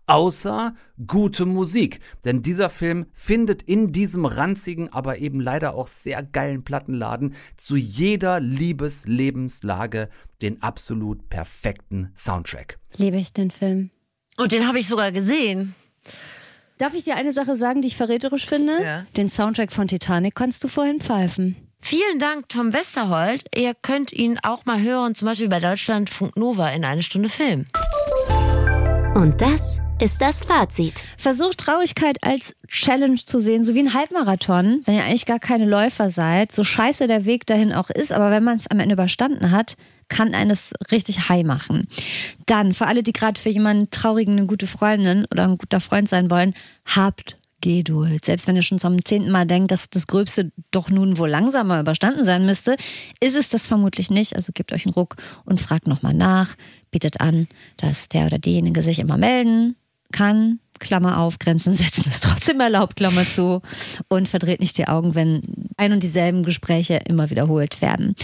[0.08, 0.76] außer
[1.08, 1.99] gute Musik.
[2.24, 7.76] Denn dieser Film findet in diesem ranzigen, aber eben leider auch sehr geilen Plattenladen zu
[7.76, 10.10] jeder Liebeslebenslage
[10.41, 12.78] den absolut perfekten Soundtrack.
[12.97, 13.89] Liebe ich den Film.
[14.38, 15.76] Und den habe ich sogar gesehen.
[16.78, 18.84] Darf ich dir eine Sache sagen, die ich verräterisch finde?
[18.84, 19.06] Ja.
[19.16, 21.56] Den Soundtrack von Titanic kannst du vorhin pfeifen.
[21.80, 23.45] Vielen Dank, Tom Westerholt.
[23.56, 27.64] Ihr könnt ihn auch mal hören, zum Beispiel bei Deutschlandfunk Nova in eine Stunde Film.
[29.14, 31.06] Und das ist das Fazit.
[31.18, 35.66] Versucht Traurigkeit als Challenge zu sehen, so wie ein Halbmarathon, wenn ihr eigentlich gar keine
[35.66, 38.93] Läufer seid, so scheiße der Weg dahin auch ist, aber wenn man es am Ende
[38.93, 39.78] überstanden hat,
[40.10, 41.88] kann eines richtig high machen.
[42.46, 46.10] Dann, für alle, die gerade für jemanden traurigen eine gute Freundin oder ein guter Freund
[46.10, 46.54] sein wollen,
[46.86, 48.26] habt Geduld.
[48.26, 51.80] Selbst wenn ihr schon zum zehnten Mal denkt, dass das Gröbste doch nun wohl langsamer
[51.80, 52.76] überstanden sein müsste,
[53.22, 54.36] ist es das vermutlich nicht.
[54.36, 55.16] Also gebt euch einen Ruck
[55.46, 56.56] und fragt nochmal nach,
[56.91, 59.76] bietet an, dass der oder diejenige sich immer melden
[60.12, 60.60] kann.
[60.80, 63.62] Klammer auf, Grenzen setzen ist trotzdem erlaubt, Klammer zu.
[64.08, 68.16] Und verdreht nicht die Augen, wenn ein und dieselben Gespräche immer wiederholt werden.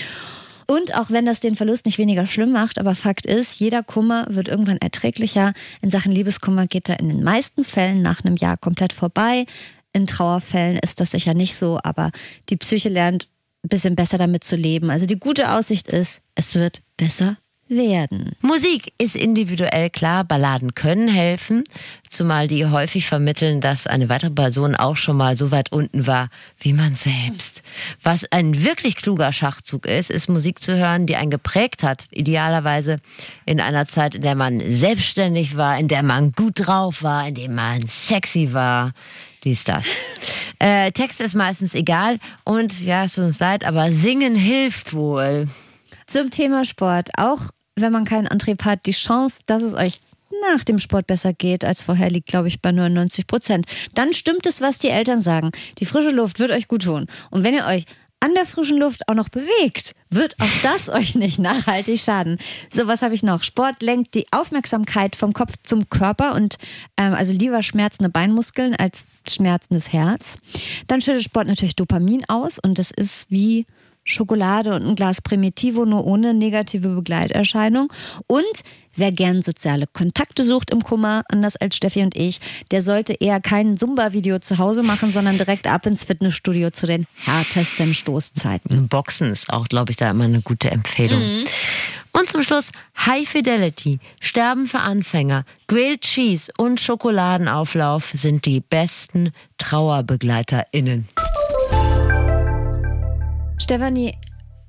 [0.68, 4.26] Und auch wenn das den Verlust nicht weniger schlimm macht, aber Fakt ist, jeder Kummer
[4.30, 5.54] wird irgendwann erträglicher.
[5.82, 9.46] In Sachen Liebeskummer geht er in den meisten Fällen nach einem Jahr komplett vorbei.
[9.92, 12.12] In Trauerfällen ist das sicher nicht so, aber
[12.50, 13.28] die Psyche lernt
[13.66, 14.90] ein bisschen besser damit zu leben.
[14.90, 17.38] Also die gute Aussicht ist, es wird besser
[17.72, 18.36] werden.
[18.42, 21.64] Musik ist individuell klar, Balladen können helfen,
[22.10, 26.30] zumal die häufig vermitteln, dass eine weitere Person auch schon mal so weit unten war
[26.60, 27.64] wie man selbst.
[28.04, 32.98] Was ein wirklich kluger Schachzug ist, ist Musik zu hören, die einen geprägt hat, idealerweise
[33.46, 37.36] in einer Zeit, in der man selbstständig war, in der man gut drauf war, in
[37.36, 38.94] der man sexy war.
[39.44, 39.86] Dies, das.
[40.64, 45.48] Äh, Text ist meistens egal und ja, es tut uns leid, aber singen hilft wohl.
[46.06, 47.10] Zum Thema Sport.
[47.18, 47.50] Auch
[47.82, 50.00] wenn man keinen Antrieb hat, die Chance, dass es euch
[50.54, 53.66] nach dem Sport besser geht als vorher, liegt, glaube ich, bei 99 Prozent.
[53.94, 55.52] Dann stimmt es, was die Eltern sagen.
[55.80, 57.08] Die frische Luft wird euch gut tun.
[57.30, 57.86] Und wenn ihr euch
[58.22, 62.38] an der frischen Luft auch noch bewegt, wird auch das euch nicht nachhaltig schaden.
[62.72, 63.44] So, was habe ich noch?
[63.44, 66.58] Sport lenkt die Aufmerksamkeit vom Kopf zum Körper und
[66.98, 70.38] ähm, also lieber schmerzende Beinmuskeln als schmerzendes Herz.
[70.88, 73.66] Dann schüttet Sport natürlich Dopamin aus und das ist wie
[74.04, 77.92] Schokolade und ein Glas Primitivo, nur ohne negative Begleiterscheinung.
[78.28, 78.44] Und
[78.96, 82.40] wer gern soziale Kontakte sucht im Kummer, anders als Steffi und ich,
[82.72, 87.06] der sollte eher kein Zumba-Video zu Hause machen, sondern direkt ab ins Fitnessstudio zu den
[87.24, 88.88] härtesten Stoßzeiten.
[88.88, 91.22] Boxen ist auch, glaube ich, da immer eine gute Empfehlung.
[92.14, 92.72] Und zum Schluss
[93.06, 101.08] High Fidelity, Sterben für Anfänger, Grilled Cheese und Schokoladenauflauf sind die besten TrauerbegleiterInnen.
[103.62, 104.16] Stefanie,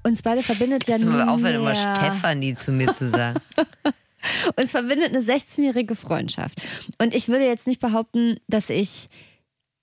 [0.04, 3.40] uns beide verbindet ja mal aufhören, immer Stefanie zu mir zu sagen.
[4.56, 6.62] Uns verbindet eine 16-jährige Freundschaft.
[7.00, 9.08] Und ich würde jetzt nicht behaupten, dass ich,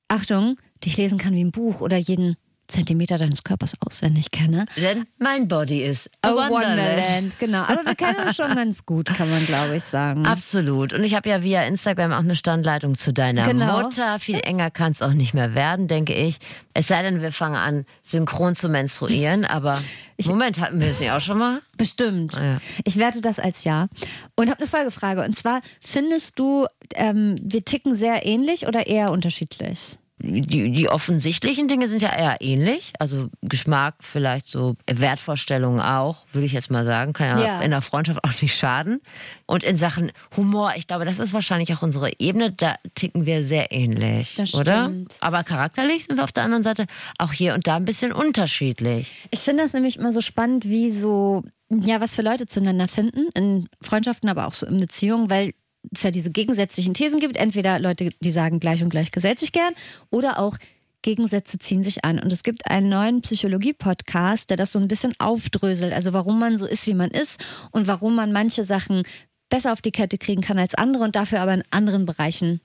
[0.07, 2.37] Achtung, dich lesen kann wie ein Buch oder jeden
[2.69, 4.65] Zentimeter deines Körpers auswendig kenne.
[4.77, 6.69] Denn mein Body ist a, A Wonderland.
[6.79, 7.63] Wonderland, genau.
[7.63, 10.25] Aber wir kennen uns schon ganz gut, kann man glaube ich sagen.
[10.25, 10.93] Absolut.
[10.93, 13.81] Und ich habe ja via Instagram auch eine Standleitung zu deiner Genau.
[13.81, 14.19] Mutter.
[14.19, 16.37] Viel enger kann es auch nicht mehr werden, denke ich.
[16.73, 19.43] Es sei denn, wir fangen an, synchron zu menstruieren.
[19.43, 19.81] Aber
[20.25, 21.61] Moment, hatten wir es nicht auch schon mal?
[21.77, 22.35] Bestimmt.
[22.39, 22.57] Ah, ja.
[22.85, 23.87] Ich werte das als ja.
[24.35, 25.23] Und habe eine Folgefrage.
[25.23, 29.97] Und zwar, findest du, ähm, wir ticken sehr ähnlich oder eher unterschiedlich?
[30.21, 32.91] Die, die offensichtlichen Dinge sind ja eher ähnlich.
[32.99, 37.13] Also Geschmack vielleicht so, Wertvorstellungen auch, würde ich jetzt mal sagen.
[37.13, 37.61] Kann ja, Ja.
[37.61, 39.01] in der Freundschaft auch nicht schaden.
[39.45, 42.51] Und in Sachen Humor, ich glaube, das ist wahrscheinlich auch unsere Ebene.
[42.51, 44.85] Da ticken wir sehr ähnlich, Das oder?
[44.85, 45.15] stimmt.
[45.21, 46.85] Aber charakterlich sind wir auf der anderen Seite
[47.17, 49.27] auch hier und da ein bisschen unterschiedlich.
[49.31, 53.29] Ich finde das nämlich immer so spannend, wie so, ja, was für Leute zueinander finden,
[53.35, 55.53] in Freundschaften, aber auch so in Beziehungen, weil
[55.95, 57.37] es ja diese gegensätzlichen Thesen gibt.
[57.37, 59.73] Entweder Leute, die sagen, gleich und gleich gesellt sich gern,
[60.09, 60.57] oder auch
[61.01, 62.19] Gegensätze ziehen sich an.
[62.19, 65.93] Und es gibt einen neuen Psychologie-Podcast, der das so ein bisschen aufdröselt.
[65.93, 69.03] Also warum man so ist, wie man ist und warum man manche Sachen
[69.49, 72.61] besser auf die Kette kriegen kann als andere und dafür aber in anderen Bereichen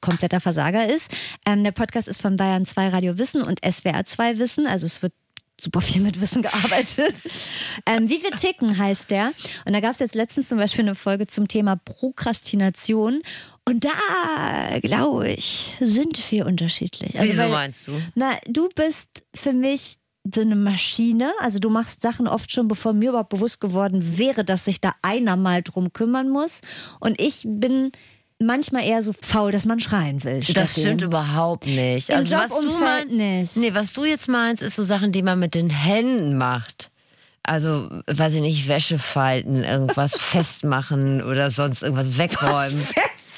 [0.00, 1.10] kompletter Versager ist.
[1.46, 4.66] Ähm, der Podcast ist von Bayern 2 Radio Wissen und SWR 2 Wissen.
[4.66, 5.12] Also es wird
[5.60, 7.14] super viel mit Wissen gearbeitet.
[7.86, 9.32] Ähm, Wie wir ticken heißt der.
[9.64, 13.22] Und da gab es jetzt letztens zum Beispiel eine Folge zum Thema Prokrastination.
[13.68, 17.14] Und da, glaube ich, sind wir unterschiedlich.
[17.18, 17.92] Wieso weil- meinst du?
[18.14, 19.98] Na, du bist für mich
[20.32, 21.32] so eine Maschine.
[21.40, 24.92] Also du machst Sachen oft schon, bevor mir überhaupt bewusst geworden wäre, dass sich da
[25.02, 26.60] einer mal drum kümmern muss.
[27.00, 27.92] Und ich bin
[28.38, 30.40] manchmal eher so faul, dass man schreien will.
[30.54, 32.10] Das stimmt überhaupt nicht.
[32.10, 33.56] Im also was du meinst, nicht.
[33.56, 36.90] nee, was du jetzt meinst, ist so Sachen, die man mit den Händen macht.
[37.42, 42.86] Also, weiß ich nicht, Wäsche falten, irgendwas festmachen oder sonst irgendwas wegräumen.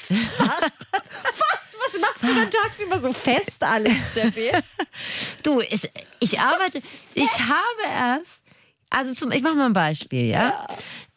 [0.09, 4.51] Was machst du denn tagsüber so fest alles, Steffi?
[5.43, 5.87] Du, es,
[6.19, 6.81] ich arbeite,
[7.13, 8.41] ich habe erst,
[8.89, 10.67] also zum, ich mache mal ein Beispiel, ja.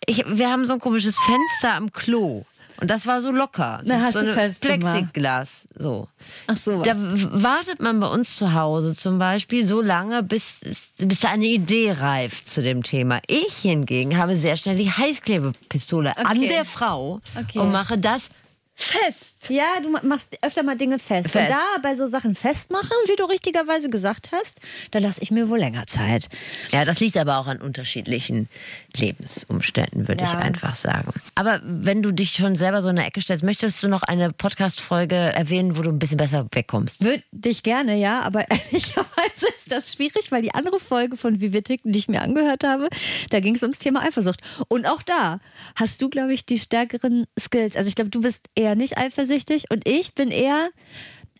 [0.06, 2.44] Ich, wir haben so ein komisches Fenster am Klo.
[2.82, 3.80] Und das war so locker.
[3.84, 4.80] Das Na, hast so du festgemacht.
[5.12, 5.62] Plexiglas.
[5.78, 6.08] So.
[6.48, 6.82] Ach so.
[6.82, 10.60] Da wartet man bei uns zu Hause zum Beispiel so lange, bis,
[10.98, 13.20] bis da eine Idee reift zu dem Thema.
[13.28, 16.48] Ich hingegen habe sehr schnell die Heißklebepistole an Okay.
[16.48, 17.60] der Frau Okay.
[17.60, 18.30] und mache das
[18.74, 19.36] fest.
[19.48, 21.30] Ja, du ma- machst öfter mal Dinge fest.
[21.30, 21.48] Fest.
[21.50, 24.60] Und da bei so Sachen festmachen, wie du richtigerweise gesagt hast,
[24.92, 26.28] da lasse ich mir wohl länger Zeit.
[26.72, 28.48] Ja, das liegt aber auch an unterschiedlichen
[28.96, 30.38] Lebensumständen, würde ich Ja.
[30.38, 31.12] einfach sagen.
[31.34, 34.32] Aber wenn du dich schon selber so in eine Ecke stellst, möchtest du noch eine
[34.32, 37.04] Podcast-Folge erwähnen, wo du ein bisschen besser wegkommst?
[37.04, 41.98] Würde ich gerne, ja, aber ehrlicherweise das schwierig, weil die andere Folge von ticken, die
[41.98, 42.88] ich mir angehört habe,
[43.30, 44.40] da ging es ums Thema Eifersucht.
[44.68, 45.40] Und auch da
[45.74, 47.76] hast du, glaube ich, die stärkeren Skills.
[47.76, 50.70] Also ich glaube, du bist eher nicht eifersüchtig und ich bin eher,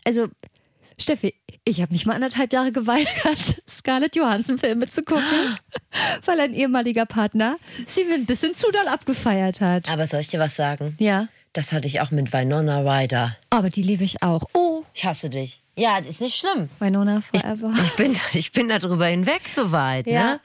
[0.05, 0.27] also
[0.99, 1.33] Steffi,
[1.65, 3.37] ich habe mich mal anderthalb Jahre geweigert,
[3.69, 5.57] Scarlett Johansson Filme zu gucken,
[6.25, 9.89] weil ein ehemaliger Partner sie mir ein bisschen zu doll abgefeiert hat.
[9.89, 10.95] Aber soll ich dir was sagen?
[10.99, 13.37] Ja, Das hatte ich auch mit Winona Ryder.
[13.49, 14.43] aber die liebe ich auch.
[14.53, 15.61] Oh, Ich hasse dich.
[15.75, 16.69] Ja, das ist nicht schlimm.
[16.79, 17.73] Winona Forever.
[17.83, 20.39] Ich bin, ich bin darüber hinweg soweit, ja,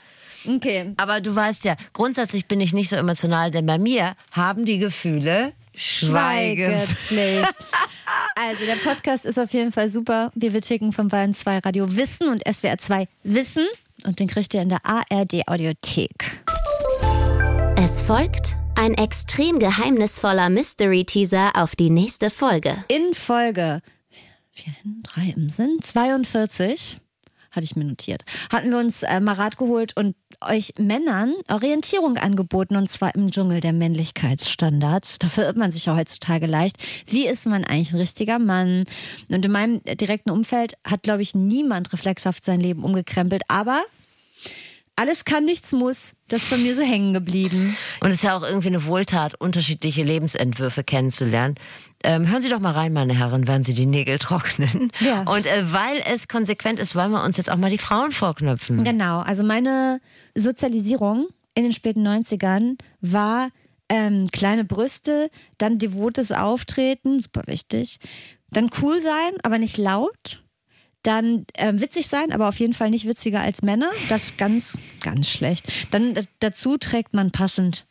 [0.46, 0.56] ne?
[0.56, 0.94] okay.
[0.96, 4.78] Aber du weißt ja, grundsätzlich bin ich nicht so emotional, denn bei mir haben die
[4.78, 7.08] Gefühle Schweigepflicht.
[7.08, 7.56] Schweigepflicht.
[8.36, 10.32] also der Podcast ist auf jeden Fall super.
[10.34, 13.66] Wir wir ticken von Bayern 2 Radio Wissen und SWR 2 Wissen.
[14.04, 16.42] Und den kriegt ihr in der ARD Audiothek.
[17.76, 22.84] Es folgt ein extrem geheimnisvoller Mystery-Teaser auf die nächste Folge.
[22.88, 23.82] In Folge
[24.58, 26.98] vier hin, drei im Sinn, 42,
[27.50, 32.18] hatte ich mir notiert, hatten wir uns äh, mal Rat geholt und euch Männern Orientierung
[32.18, 35.18] angeboten und zwar im Dschungel der Männlichkeitsstandards.
[35.18, 36.76] Da verirrt man sich ja heutzutage leicht.
[37.06, 38.84] Wie ist man eigentlich ein richtiger Mann?
[39.28, 43.82] Und in meinem direkten Umfeld hat, glaube ich, niemand reflexhaft sein Leben umgekrempelt, aber
[44.98, 46.12] alles kann, nichts muss.
[46.26, 47.76] Das ist bei mir so hängen geblieben.
[48.00, 51.54] Und es ist ja auch irgendwie eine Wohltat, unterschiedliche Lebensentwürfe kennenzulernen.
[52.02, 54.90] Ähm, hören Sie doch mal rein, meine Herren, während Sie die Nägel trocknen.
[55.00, 55.22] Ja.
[55.22, 58.84] Und äh, weil es konsequent ist, wollen wir uns jetzt auch mal die Frauen vorknöpfen.
[58.84, 60.00] Genau, also meine
[60.34, 63.48] Sozialisierung in den späten 90ern war
[63.88, 67.98] ähm, kleine Brüste, dann devotes Auftreten, super wichtig,
[68.50, 70.42] dann cool sein, aber nicht laut,
[71.02, 75.28] dann ähm, witzig sein, aber auf jeden Fall nicht witziger als Männer, das ganz, ganz
[75.28, 75.66] schlecht.
[75.90, 77.86] Dann äh, dazu trägt man passend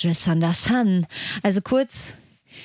[0.00, 1.06] Dress Under Sun,
[1.42, 2.16] also kurz...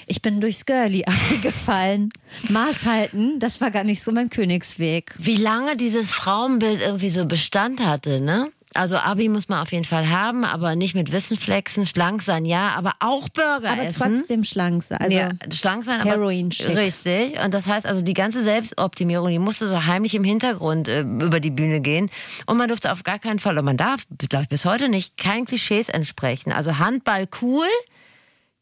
[0.07, 2.11] Ich bin durchs Girlie abgefallen.
[2.49, 5.13] Maß halten, das war gar nicht so mein Königsweg.
[5.19, 8.51] Wie lange dieses Frauenbild irgendwie so Bestand hatte, ne?
[8.75, 12.45] Also Abi muss man auf jeden Fall haben, aber nicht mit Wissen flexen, schlank sein,
[12.45, 14.15] ja, aber auch Burger Aber essen.
[14.15, 14.99] trotzdem schlank sein.
[14.99, 16.75] Also ja, schlank sein, aber Heroin-schick.
[16.75, 17.39] richtig.
[17.43, 21.39] Und das heißt also, die ganze Selbstoptimierung, die musste so heimlich im Hintergrund äh, über
[21.39, 22.09] die Bühne gehen.
[22.45, 25.17] Und man durfte auf gar keinen Fall, und man darf, glaube ich, bis heute nicht,
[25.17, 26.51] kein Klischees entsprechen.
[26.51, 27.67] Also Handball cool,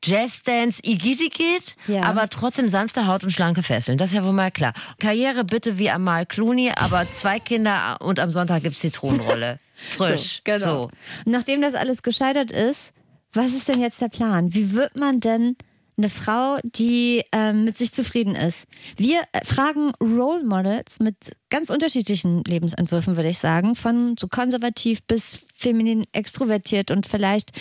[0.04, 2.04] Jazzdance Igidigit, Ja.
[2.04, 3.98] aber trotzdem sanfte Haut und schlanke Fesseln.
[3.98, 4.74] Das ist ja wohl mal klar.
[5.00, 9.60] Karriere bitte wie Amal Clooney, aber zwei Kinder und am Sonntag gibt's Zitronenrolle.
[9.74, 10.38] Frisch.
[10.38, 10.66] So, genau.
[10.66, 10.90] So.
[11.26, 12.94] Nachdem das alles gescheitert ist,
[13.34, 14.54] was ist denn jetzt der Plan?
[14.54, 15.56] Wie wird man denn
[15.98, 18.66] eine Frau, die ähm, mit sich zufrieden ist?
[18.98, 21.16] Wir äh, fragen Role Models mit
[21.50, 27.52] ganz unterschiedlichen Lebensentwürfen, würde ich sagen, von so konservativ bis feminin extrovertiert und vielleicht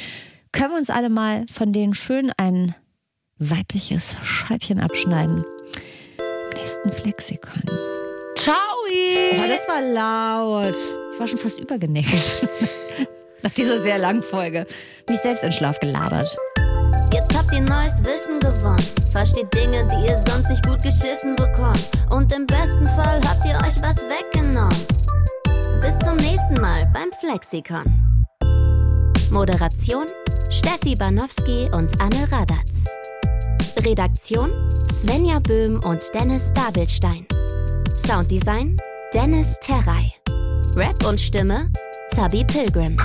[0.52, 2.74] können wir uns alle mal von denen schön ein
[3.38, 5.44] weibliches Scheibchen abschneiden.
[6.18, 7.62] Im nächsten Flexikon.
[8.36, 8.56] Ciao!
[8.82, 10.74] Oh, das war laut.
[11.12, 12.46] Ich war schon fast übergenickt.
[13.42, 14.66] Nach dieser sehr langen Folge.
[15.08, 16.36] Mich selbst in Schlaf gelabert.
[17.12, 18.84] Jetzt habt ihr neues Wissen gewonnen.
[19.12, 21.90] Versteht Dinge, die ihr sonst nicht gut geschissen bekommt.
[22.10, 24.76] Und im besten Fall habt ihr euch was weggenommen.
[25.80, 28.26] Bis zum nächsten Mal beim Flexikon.
[29.30, 30.06] Moderation
[30.50, 32.88] Steffi Banowski und Anne Radatz.
[33.84, 34.50] Redaktion
[34.90, 37.24] Svenja Böhm und Dennis Dabelstein.
[37.94, 38.76] Sounddesign
[39.14, 40.12] Dennis Terrei.
[40.74, 41.70] Rap und Stimme
[42.10, 42.96] Zabi Pilgrim.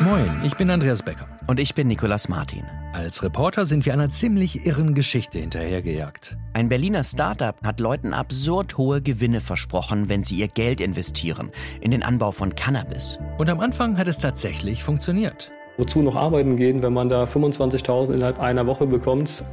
[0.00, 1.28] Moin, ich bin Andreas Becker.
[1.48, 2.64] Und ich bin Nikolas Martin.
[2.94, 6.34] Als Reporter sind wir einer ziemlich irren Geschichte hinterhergejagt.
[6.54, 11.50] Ein Berliner Startup hat Leuten absurd hohe Gewinne versprochen, wenn sie ihr Geld investieren
[11.82, 13.18] in den Anbau von Cannabis.
[13.36, 15.52] Und am Anfang hat es tatsächlich funktioniert.
[15.78, 19.44] Wozu noch arbeiten gehen, wenn man da 25.000 innerhalb einer Woche bekommt?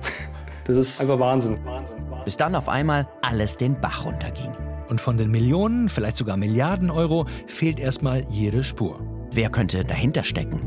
[0.65, 1.59] Das ist einfach Wahnsinn.
[2.23, 4.51] Bis dann auf einmal alles den Bach runterging.
[4.89, 8.99] Und von den Millionen, vielleicht sogar Milliarden Euro fehlt erstmal jede Spur.
[9.31, 10.59] Wer könnte dahinter stecken?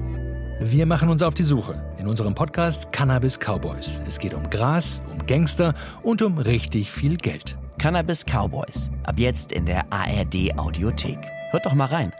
[0.60, 4.00] Wir machen uns auf die Suche in unserem Podcast Cannabis Cowboys.
[4.06, 7.56] Es geht um Gras, um Gangster und um richtig viel Geld.
[7.78, 8.92] Cannabis Cowboys.
[9.04, 11.18] Ab jetzt in der ARD Audiothek.
[11.50, 12.12] Hört doch mal rein.